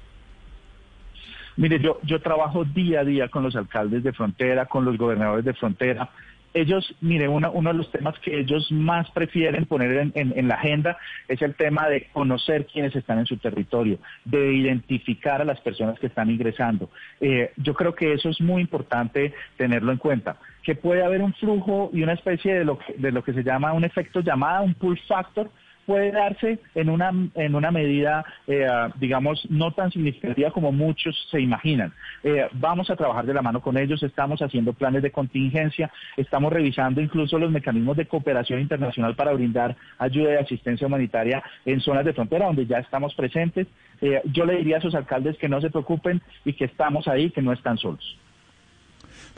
Mire, 1.58 1.80
yo, 1.82 1.99
yo 2.04 2.21
trabajo 2.21 2.63
día 2.65 2.99
a 2.99 3.04
día 3.04 3.30
con 3.30 3.41
los 3.43 3.56
alcaldes 3.56 4.04
de 4.04 4.13
frontera, 4.13 4.67
con 4.67 4.86
los 4.86 4.95
gobernadores 4.95 5.43
de 5.43 5.54
frontera. 5.56 6.08
Ellos, 6.53 6.95
mire, 7.01 7.27
uno, 7.27 7.51
uno 7.51 7.71
de 7.71 7.77
los 7.77 7.91
temas 7.91 8.17
que 8.19 8.39
ellos 8.39 8.71
más 8.71 9.09
prefieren 9.12 9.65
poner 9.65 10.12
en, 10.13 10.47
la 10.47 10.55
agenda 10.55 10.97
es 11.27 11.41
el 11.41 11.55
tema 11.55 11.88
de 11.88 12.07
conocer 12.12 12.65
quiénes 12.65 12.95
están 12.95 13.19
en 13.19 13.25
su 13.25 13.38
territorio, 13.38 13.99
de 14.25 14.53
identificar 14.53 15.41
a 15.41 15.45
las 15.45 15.59
personas 15.62 15.99
que 15.99 16.07
están 16.07 16.29
ingresando. 16.29 16.89
Eh, 17.21 17.51
yo 17.57 17.73
creo 17.73 17.93
que 17.93 18.13
eso 18.13 18.29
es 18.29 18.41
muy 18.41 18.62
importante 18.62 19.33
tenerlo 19.57 19.91
en 19.91 19.97
cuenta, 19.97 20.38
que 20.63 20.75
puede 20.75 21.03
haber 21.03 21.21
un 21.21 21.33
flujo 21.33 21.91
y 21.93 22.01
una 22.01 22.13
especie 22.13 22.53
de 22.53 22.65
lo 22.65 22.79
que, 22.79 22.93
de 22.93 23.12
lo 23.12 23.23
que 23.23 23.33
se 23.33 23.43
llama 23.43 23.73
un 23.73 23.83
efecto 23.83 24.21
llamada, 24.21 24.62
un 24.62 24.73
pull 24.73 24.99
factor, 25.07 25.49
puede 25.89 26.12
darse 26.12 26.60
en 26.75 26.88
una, 26.88 27.12
en 27.34 27.56
una 27.56 27.71
medida, 27.71 28.23
eh, 28.45 28.67
digamos, 28.99 29.43
no 29.49 29.71
tan 29.71 29.89
significativa 29.89 30.52
como 30.52 30.71
muchos 30.71 31.15
se 31.32 31.41
imaginan. 31.41 31.91
Eh, 32.23 32.47
vamos 32.54 32.91
a 32.91 32.95
trabajar 32.95 33.25
de 33.25 33.34
la 33.34 33.41
mano 33.41 33.60
con 33.60 33.75
ellos, 33.75 34.04
estamos 34.04 34.39
haciendo 34.43 34.73
planes 34.73 35.02
de 35.02 35.10
contingencia, 35.10 35.91
estamos 36.15 36.54
revisando 36.54 37.02
incluso 37.02 37.39
los 37.39 37.49
mecanismos 37.49 37.97
de 37.97 38.06
cooperación 38.06 38.60
internacional 38.60 39.15
para 39.15 39.34
brindar 39.34 39.75
ayuda 39.97 40.34
y 40.34 40.36
asistencia 40.36 40.86
humanitaria 40.86 41.41
en 41.65 41.82
zonas 41.82 42.06
de 42.06 42.13
frontera 42.13 42.45
donde 42.45 42.67
ya 42.67 42.78
estamos 42.78 43.15
presentes. 43.15 43.65
Eh, 43.99 44.21
yo 44.25 44.45
le 44.45 44.58
diría 44.58 44.78
a 44.78 44.82
sus 44.82 44.93
alcaldes 44.93 45.39
que 45.39 45.49
no 45.49 45.60
se 45.60 45.71
preocupen 45.71 46.21
y 46.45 46.54
que 46.54 46.65
estamos 46.65 47.08
ahí, 47.08 47.32
que 47.32 47.41
no 47.41 47.52
están 47.52 47.80
solos. 47.80 48.15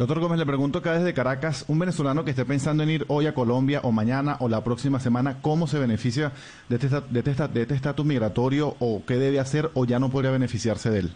Doctor 0.02 0.20
Gómez, 0.20 0.40
le 0.40 0.48
pregunto 0.48 0.80
acá 0.80 0.94
desde 0.98 1.14
Caracas, 1.14 1.64
un 1.68 1.78
venezolano 1.78 2.26
que 2.26 2.32
esté 2.32 2.44
pensando 2.44 2.82
en 2.82 2.90
ir 2.90 3.06
hoy 3.08 3.28
a 3.28 3.36
Colombia 3.36 3.82
o 3.84 3.92
mañana 3.92 4.36
o 4.40 4.50
la 4.50 4.64
próxima 4.64 5.00
semana, 5.00 5.38
¿cómo 5.44 5.68
se 5.68 5.78
beneficia 5.78 6.32
de 6.70 6.78
este 6.78 6.88
esta- 6.88 7.02
de 7.02 7.20
este 7.20 7.48
de 7.50 7.62
este 7.62 7.76
estatus 7.76 8.04
migratorio 8.04 8.76
o 8.80 9.04
qué 9.06 9.18
debe 9.18 9.40
hacer 9.40 9.70
o 9.76 9.86
ya 9.86 10.00
no 10.00 10.10
podría 10.10 10.32
beneficiarse 10.32 10.90
de 10.90 11.02
él? 11.02 11.10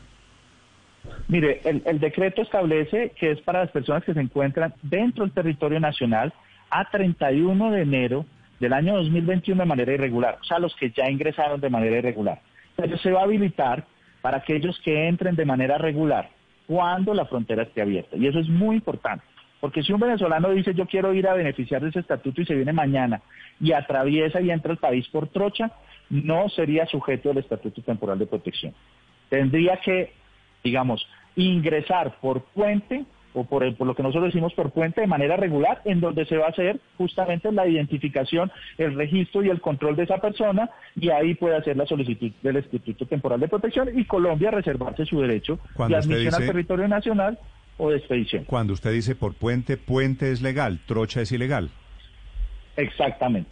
Mire, 1.28 1.62
el, 1.64 1.82
el 1.84 2.00
decreto 2.00 2.44
establece 2.44 3.12
que 3.20 3.32
es 3.32 3.42
para 3.42 3.62
las 3.62 3.72
personas 3.72 4.04
que 4.04 4.14
se 4.14 4.20
encuentran 4.22 4.76
dentro 4.84 5.24
del 5.26 5.34
territorio 5.34 5.80
nacional 5.80 6.32
a 6.70 6.88
31 6.88 7.72
de 7.72 7.82
enero 7.82 8.24
del 8.60 8.72
año 8.74 8.98
2021 8.98 9.64
de 9.64 9.68
manera 9.68 9.94
irregular, 9.94 10.38
o 10.40 10.44
sea, 10.44 10.60
los 10.60 10.76
que 10.76 10.92
ya 10.92 11.10
ingresaron 11.10 11.60
de 11.60 11.72
manera 11.72 11.98
irregular. 11.98 12.40
Pero 12.76 13.00
se 13.00 13.10
va 13.12 13.22
a 13.22 13.24
habilitar 13.24 13.84
para 14.22 14.38
aquellos 14.38 14.80
que 14.86 15.08
entren 15.08 15.36
de 15.36 15.46
manera 15.46 15.80
regular 15.80 16.35
cuando 16.68 17.14
la 17.14 17.26
frontera 17.26 17.64
esté 17.64 17.82
abierta. 17.82 18.18
Y 18.18 18.28
eso 18.28 18.40
es 18.40 18.50
muy 18.50 18.78
importante, 18.78 19.24
porque 19.60 19.84
si 19.84 19.94
un 19.94 20.00
venezolano 20.00 20.50
dice 20.52 20.74
yo 20.74 20.86
quiero 20.86 21.14
ir 21.14 21.28
a 21.28 21.34
beneficiar 21.34 21.82
de 21.82 21.90
ese 21.90 22.00
estatuto 22.00 22.42
y 22.42 22.46
se 22.46 22.56
viene 22.56 22.74
mañana 22.74 23.22
y 23.60 23.72
atraviesa 23.72 24.42
y 24.42 24.52
entra 24.52 24.72
al 24.72 24.78
país 24.78 25.08
por 25.10 25.28
trocha, 25.30 25.72
no 26.10 26.50
sería 26.50 26.86
sujeto 26.86 27.30
del 27.30 27.40
estatuto 27.40 27.82
temporal 27.82 28.20
de 28.20 28.28
protección. 28.28 28.74
Tendría 29.30 29.78
que 29.78 30.14
digamos, 30.66 31.08
ingresar 31.36 32.20
por 32.20 32.42
puente 32.42 33.06
o 33.36 33.44
por, 33.44 33.64
el- 33.64 33.76
por 33.76 33.86
lo 33.86 33.94
que 33.96 34.02
nosotros 34.02 34.26
decimos 34.34 34.54
por 34.54 34.72
puente 34.72 35.02
de 35.02 35.08
manera 35.08 35.38
regular, 35.38 35.82
en 35.86 36.00
donde 36.00 36.26
se 36.26 36.38
va 36.38 36.48
a 36.48 36.50
hacer 36.50 36.80
justamente 36.98 37.52
la 37.52 37.68
identificación, 37.68 38.52
el 38.78 38.96
registro 38.96 39.44
y 39.44 39.50
el 39.50 39.62
control 39.62 39.96
de 39.96 40.04
esa 40.04 40.18
persona, 40.18 40.70
y 40.96 41.10
ahí 41.10 41.36
puede 41.36 41.58
hacer 41.58 41.78
la 41.78 41.86
solicitud 41.86 42.32
del 42.42 42.56
Instituto 42.58 43.06
Temporal 43.06 43.40
de 43.40 43.48
Protección 43.48 43.90
y 43.98 44.06
Colombia 44.06 44.52
reservarse 44.52 45.06
su 45.06 45.22
derecho 45.22 45.60
Cuando 45.74 45.98
de 45.98 46.04
admisión 46.04 46.34
al 46.34 46.46
territorio 46.48 46.88
nacional 46.88 47.38
o 47.78 47.90
de 47.92 47.98
expedición. 47.98 48.46
Cuando 48.46 48.74
usted 48.74 48.92
dice 48.94 49.16
por 49.16 49.34
puente, 49.36 49.76
puente 49.78 50.32
es 50.32 50.42
legal, 50.42 50.80
trocha 50.88 51.22
es 51.22 51.32
ilegal. 51.32 51.70
Exactamente. 52.78 53.52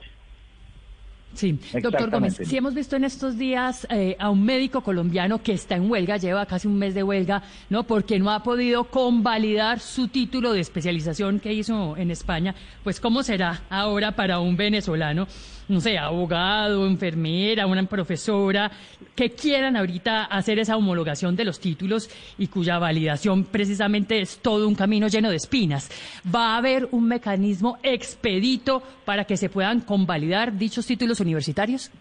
Sí, 1.33 1.59
doctor 1.81 2.09
Gómez, 2.09 2.39
si 2.43 2.57
hemos 2.57 2.73
visto 2.73 2.95
en 2.95 3.03
estos 3.03 3.37
días 3.37 3.87
eh, 3.89 4.15
a 4.19 4.29
un 4.29 4.43
médico 4.43 4.81
colombiano 4.81 5.41
que 5.41 5.53
está 5.53 5.75
en 5.75 5.89
huelga, 5.89 6.17
lleva 6.17 6.45
casi 6.45 6.67
un 6.67 6.77
mes 6.77 6.93
de 6.93 7.03
huelga, 7.03 7.41
¿no? 7.69 7.83
Porque 7.83 8.19
no 8.19 8.31
ha 8.31 8.43
podido 8.43 8.85
convalidar 8.85 9.79
su 9.79 10.07
título 10.07 10.53
de 10.53 10.59
especialización 10.59 11.39
que 11.39 11.53
hizo 11.53 11.97
en 11.97 12.11
España, 12.11 12.53
pues 12.83 12.99
¿cómo 12.99 13.23
será 13.23 13.63
ahora 13.69 14.11
para 14.11 14.39
un 14.39 14.55
venezolano, 14.55 15.27
no 15.67 15.79
sé, 15.79 15.97
abogado, 15.97 16.85
enfermera, 16.85 17.67
una 17.67 17.83
profesora, 17.85 18.71
que 19.15 19.31
quieran 19.31 19.75
ahorita 19.75 20.25
hacer 20.25 20.59
esa 20.59 20.77
homologación 20.77 21.35
de 21.35 21.45
los 21.45 21.59
títulos 21.59 22.09
y 22.37 22.47
cuya 22.47 22.79
validación 22.79 23.45
precisamente 23.45 24.19
es 24.19 24.39
todo 24.39 24.67
un 24.67 24.75
camino 24.75 25.07
lleno 25.07 25.29
de 25.29 25.37
espinas? 25.37 25.89
¿Va 26.33 26.53
a 26.53 26.57
haber 26.57 26.87
un 26.91 27.07
mecanismo 27.07 27.77
expedito 27.83 28.81
para 29.05 29.25
que 29.25 29.37
se 29.37 29.49
puedan 29.49 29.81
convalidar 29.81 30.57
dichos 30.57 30.85
títulos 30.85 31.19
universitarios? 31.19 31.91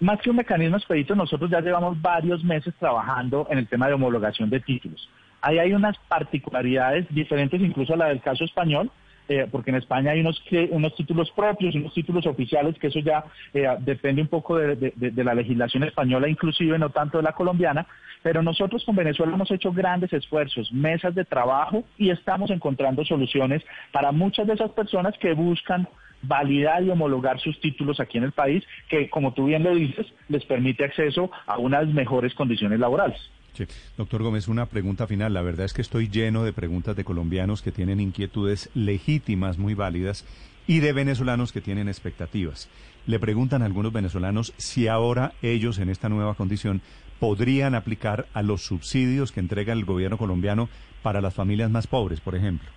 Más 0.00 0.18
que 0.22 0.30
un 0.30 0.36
mecanismo 0.36 0.78
expedito, 0.78 1.14
nosotros 1.14 1.50
ya 1.50 1.60
llevamos 1.60 2.00
varios 2.00 2.42
meses 2.42 2.74
trabajando 2.78 3.46
en 3.50 3.58
el 3.58 3.68
tema 3.68 3.86
de 3.86 3.94
homologación 3.94 4.48
de 4.48 4.60
títulos. 4.60 5.08
Ahí 5.42 5.58
hay 5.58 5.72
unas 5.72 5.96
particularidades 6.08 7.06
diferentes 7.10 7.60
incluso 7.60 7.94
a 7.94 7.96
la 7.96 8.06
del 8.06 8.20
caso 8.20 8.44
español, 8.44 8.90
eh, 9.30 9.46
porque 9.50 9.70
en 9.70 9.76
España 9.76 10.10
hay 10.10 10.20
unos, 10.20 10.42
unos 10.70 10.94
títulos 10.96 11.30
propios 11.30 11.74
unos 11.76 11.94
títulos 11.94 12.26
oficiales, 12.26 12.76
que 12.80 12.88
eso 12.88 12.98
ya 12.98 13.24
eh, 13.54 13.64
depende 13.78 14.20
un 14.22 14.28
poco 14.28 14.58
de- 14.58 14.92
de 14.96 15.24
la 15.24 15.34
legislación 15.34 15.84
española, 15.84 16.28
inclusive 16.28 16.76
no 16.78 16.90
tanto 16.90 17.18
de 17.18 17.22
la 17.24 17.32
colombiana, 17.32 17.86
pero 18.22 18.42
nosotros 18.42 18.84
con 18.84 18.96
Venezuela 18.96 19.32
hemos 19.34 19.50
hecho 19.52 19.72
grandes 19.72 20.12
esfuerzos, 20.12 20.72
mesas 20.72 21.14
de 21.14 21.24
trabajo 21.24 21.84
y 21.96 22.10
estamos 22.10 22.50
encontrando 22.50 23.04
soluciones 23.04 23.62
para 23.92 24.10
muchas 24.12 24.46
de 24.48 24.54
esas 24.54 24.72
personas 24.72 25.16
que 25.18 25.32
buscan 25.32 25.86
validar 26.22 26.82
y 26.82 26.90
homologar 26.90 27.38
sus 27.40 27.58
títulos 27.60 27.98
aquí 28.00 28.18
en 28.18 28.24
el 28.24 28.32
país, 28.32 28.62
que 28.88 29.08
como 29.08 29.32
tú 29.32 29.46
bien 29.46 29.62
lo 29.62 29.74
dices, 29.74 30.06
les 30.28 30.44
permite 30.44 30.84
acceso 30.84 31.30
a 31.46 31.56
unas 31.58 31.86
mejores 31.86 32.34
condiciones 32.34 32.78
laborales. 32.80 33.18
Doctor 33.96 34.22
Gómez, 34.22 34.48
una 34.48 34.66
pregunta 34.66 35.06
final. 35.06 35.34
La 35.34 35.42
verdad 35.42 35.66
es 35.66 35.72
que 35.72 35.82
estoy 35.82 36.08
lleno 36.08 36.44
de 36.44 36.52
preguntas 36.52 36.96
de 36.96 37.04
colombianos 37.04 37.62
que 37.62 37.72
tienen 37.72 38.00
inquietudes 38.00 38.70
legítimas, 38.74 39.58
muy 39.58 39.74
válidas, 39.74 40.24
y 40.66 40.80
de 40.80 40.92
venezolanos 40.92 41.52
que 41.52 41.60
tienen 41.60 41.88
expectativas. 41.88 42.68
Le 43.06 43.18
preguntan 43.18 43.62
a 43.62 43.66
algunos 43.66 43.92
venezolanos 43.92 44.52
si 44.56 44.88
ahora 44.88 45.32
ellos, 45.42 45.78
en 45.78 45.90
esta 45.90 46.08
nueva 46.08 46.34
condición, 46.34 46.80
podrían 47.18 47.74
aplicar 47.74 48.26
a 48.34 48.42
los 48.42 48.62
subsidios 48.62 49.32
que 49.32 49.40
entrega 49.40 49.72
el 49.72 49.84
gobierno 49.84 50.16
colombiano 50.16 50.68
para 51.02 51.20
las 51.20 51.34
familias 51.34 51.70
más 51.70 51.86
pobres, 51.86 52.20
por 52.20 52.34
ejemplo. 52.34 52.68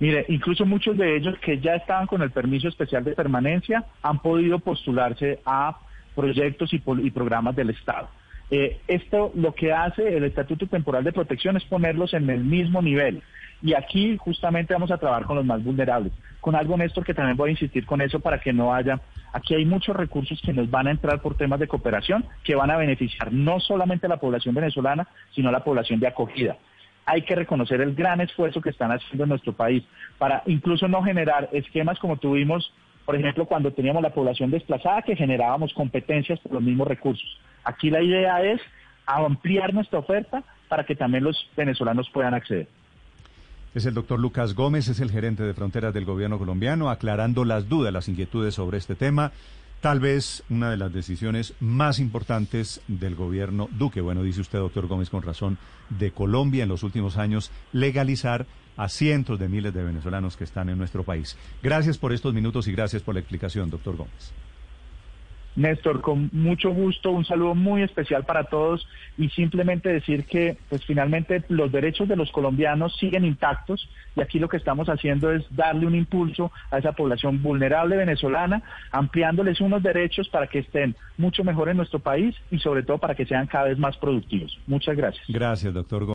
Mire, 0.00 0.24
incluso 0.28 0.66
muchos 0.66 0.96
de 0.96 1.16
ellos 1.16 1.38
que 1.38 1.60
ya 1.60 1.76
estaban 1.76 2.08
con 2.08 2.22
el 2.22 2.32
permiso 2.32 2.66
especial 2.66 3.04
de 3.04 3.12
permanencia 3.12 3.84
han 4.02 4.18
podido 4.18 4.58
postularse 4.58 5.40
a 5.46 5.78
proyectos 6.16 6.72
y, 6.72 6.80
programas 7.10 7.54
del 7.54 7.70
Estado. 7.70 8.08
Eh, 8.54 8.82
esto 8.86 9.32
lo 9.34 9.54
que 9.54 9.72
hace 9.72 10.14
el 10.14 10.24
Estatuto 10.24 10.66
Temporal 10.66 11.02
de 11.04 11.12
Protección 11.12 11.56
es 11.56 11.64
ponerlos 11.64 12.12
en 12.12 12.28
el 12.28 12.44
mismo 12.44 12.82
nivel. 12.82 13.22
Y 13.62 13.72
aquí 13.72 14.18
justamente 14.18 14.74
vamos 14.74 14.90
a 14.90 14.98
trabajar 14.98 15.24
con 15.24 15.36
los 15.36 15.46
más 15.46 15.64
vulnerables. 15.64 16.12
Con 16.38 16.54
algo, 16.54 16.76
Néstor, 16.76 17.02
que 17.02 17.14
también 17.14 17.38
voy 17.38 17.48
a 17.48 17.52
insistir 17.52 17.86
con 17.86 18.02
eso 18.02 18.20
para 18.20 18.40
que 18.40 18.52
no 18.52 18.74
haya... 18.74 19.00
Aquí 19.32 19.54
hay 19.54 19.64
muchos 19.64 19.96
recursos 19.96 20.38
que 20.44 20.52
nos 20.52 20.70
van 20.70 20.86
a 20.86 20.90
entrar 20.90 21.22
por 21.22 21.34
temas 21.34 21.60
de 21.60 21.66
cooperación 21.66 22.26
que 22.44 22.54
van 22.54 22.70
a 22.70 22.76
beneficiar 22.76 23.32
no 23.32 23.58
solamente 23.58 24.04
a 24.04 24.10
la 24.10 24.20
población 24.20 24.54
venezolana, 24.54 25.08
sino 25.34 25.48
a 25.48 25.52
la 25.52 25.64
población 25.64 25.98
de 25.98 26.08
acogida. 26.08 26.58
Hay 27.06 27.22
que 27.22 27.34
reconocer 27.34 27.80
el 27.80 27.94
gran 27.94 28.20
esfuerzo 28.20 28.60
que 28.60 28.68
están 28.68 28.92
haciendo 28.92 29.24
en 29.24 29.30
nuestro 29.30 29.54
país 29.54 29.82
para 30.18 30.42
incluso 30.44 30.88
no 30.88 31.02
generar 31.02 31.48
esquemas 31.52 31.98
como 31.98 32.18
tuvimos, 32.18 32.70
por 33.04 33.16
ejemplo, 33.16 33.46
cuando 33.46 33.72
teníamos 33.72 34.02
la 34.02 34.14
población 34.14 34.50
desplazada, 34.50 35.02
que 35.02 35.16
generábamos 35.16 35.72
competencias 35.74 36.38
por 36.40 36.52
los 36.52 36.62
mismos 36.62 36.86
recursos. 36.86 37.38
Aquí 37.64 37.90
la 37.90 38.02
idea 38.02 38.42
es 38.42 38.60
ampliar 39.06 39.74
nuestra 39.74 39.98
oferta 39.98 40.42
para 40.68 40.84
que 40.84 40.94
también 40.94 41.24
los 41.24 41.48
venezolanos 41.56 42.08
puedan 42.10 42.34
acceder. 42.34 42.68
Es 43.74 43.86
el 43.86 43.94
doctor 43.94 44.20
Lucas 44.20 44.54
Gómez, 44.54 44.88
es 44.88 45.00
el 45.00 45.10
gerente 45.10 45.42
de 45.42 45.54
fronteras 45.54 45.94
del 45.94 46.04
gobierno 46.04 46.38
colombiano, 46.38 46.90
aclarando 46.90 47.44
las 47.44 47.68
dudas, 47.68 47.92
las 47.92 48.08
inquietudes 48.08 48.54
sobre 48.54 48.78
este 48.78 48.94
tema. 48.94 49.32
Tal 49.80 49.98
vez 49.98 50.44
una 50.48 50.70
de 50.70 50.76
las 50.76 50.92
decisiones 50.92 51.54
más 51.58 51.98
importantes 51.98 52.82
del 52.86 53.16
gobierno 53.16 53.68
Duque, 53.72 54.00
bueno, 54.00 54.22
dice 54.22 54.42
usted, 54.42 54.58
doctor 54.58 54.86
Gómez, 54.86 55.10
con 55.10 55.22
razón, 55.22 55.58
de 55.88 56.12
Colombia 56.12 56.62
en 56.62 56.68
los 56.68 56.82
últimos 56.82 57.16
años, 57.16 57.50
legalizar 57.72 58.46
a 58.76 58.88
cientos 58.88 59.38
de 59.38 59.48
miles 59.48 59.74
de 59.74 59.82
venezolanos 59.82 60.36
que 60.36 60.44
están 60.44 60.68
en 60.68 60.78
nuestro 60.78 61.02
país. 61.02 61.36
Gracias 61.62 61.98
por 61.98 62.12
estos 62.12 62.34
minutos 62.34 62.68
y 62.68 62.72
gracias 62.72 63.02
por 63.02 63.14
la 63.14 63.20
explicación, 63.20 63.70
doctor 63.70 63.96
Gómez. 63.96 64.32
Néstor, 65.54 66.00
con 66.00 66.30
mucho 66.32 66.70
gusto, 66.70 67.10
un 67.10 67.24
saludo 67.24 67.54
muy 67.54 67.82
especial 67.82 68.24
para 68.24 68.44
todos 68.44 68.86
y 69.18 69.28
simplemente 69.30 69.90
decir 69.90 70.24
que 70.24 70.56
pues 70.68 70.84
finalmente 70.86 71.44
los 71.48 71.70
derechos 71.70 72.08
de 72.08 72.16
los 72.16 72.30
colombianos 72.30 72.96
siguen 72.96 73.24
intactos 73.24 73.88
y 74.16 74.22
aquí 74.22 74.38
lo 74.38 74.48
que 74.48 74.56
estamos 74.56 74.88
haciendo 74.88 75.30
es 75.30 75.44
darle 75.54 75.86
un 75.86 75.94
impulso 75.94 76.50
a 76.70 76.78
esa 76.78 76.92
población 76.92 77.42
vulnerable 77.42 77.96
venezolana, 77.96 78.62
ampliándoles 78.90 79.60
unos 79.60 79.82
derechos 79.82 80.28
para 80.28 80.46
que 80.46 80.60
estén 80.60 80.96
mucho 81.18 81.44
mejor 81.44 81.68
en 81.68 81.76
nuestro 81.76 81.98
país 81.98 82.34
y 82.50 82.58
sobre 82.58 82.82
todo 82.82 82.98
para 82.98 83.14
que 83.14 83.26
sean 83.26 83.46
cada 83.46 83.64
vez 83.64 83.78
más 83.78 83.96
productivos. 83.98 84.58
Muchas 84.66 84.96
gracias. 84.96 85.24
Gracias, 85.28 85.74
doctor. 85.74 86.14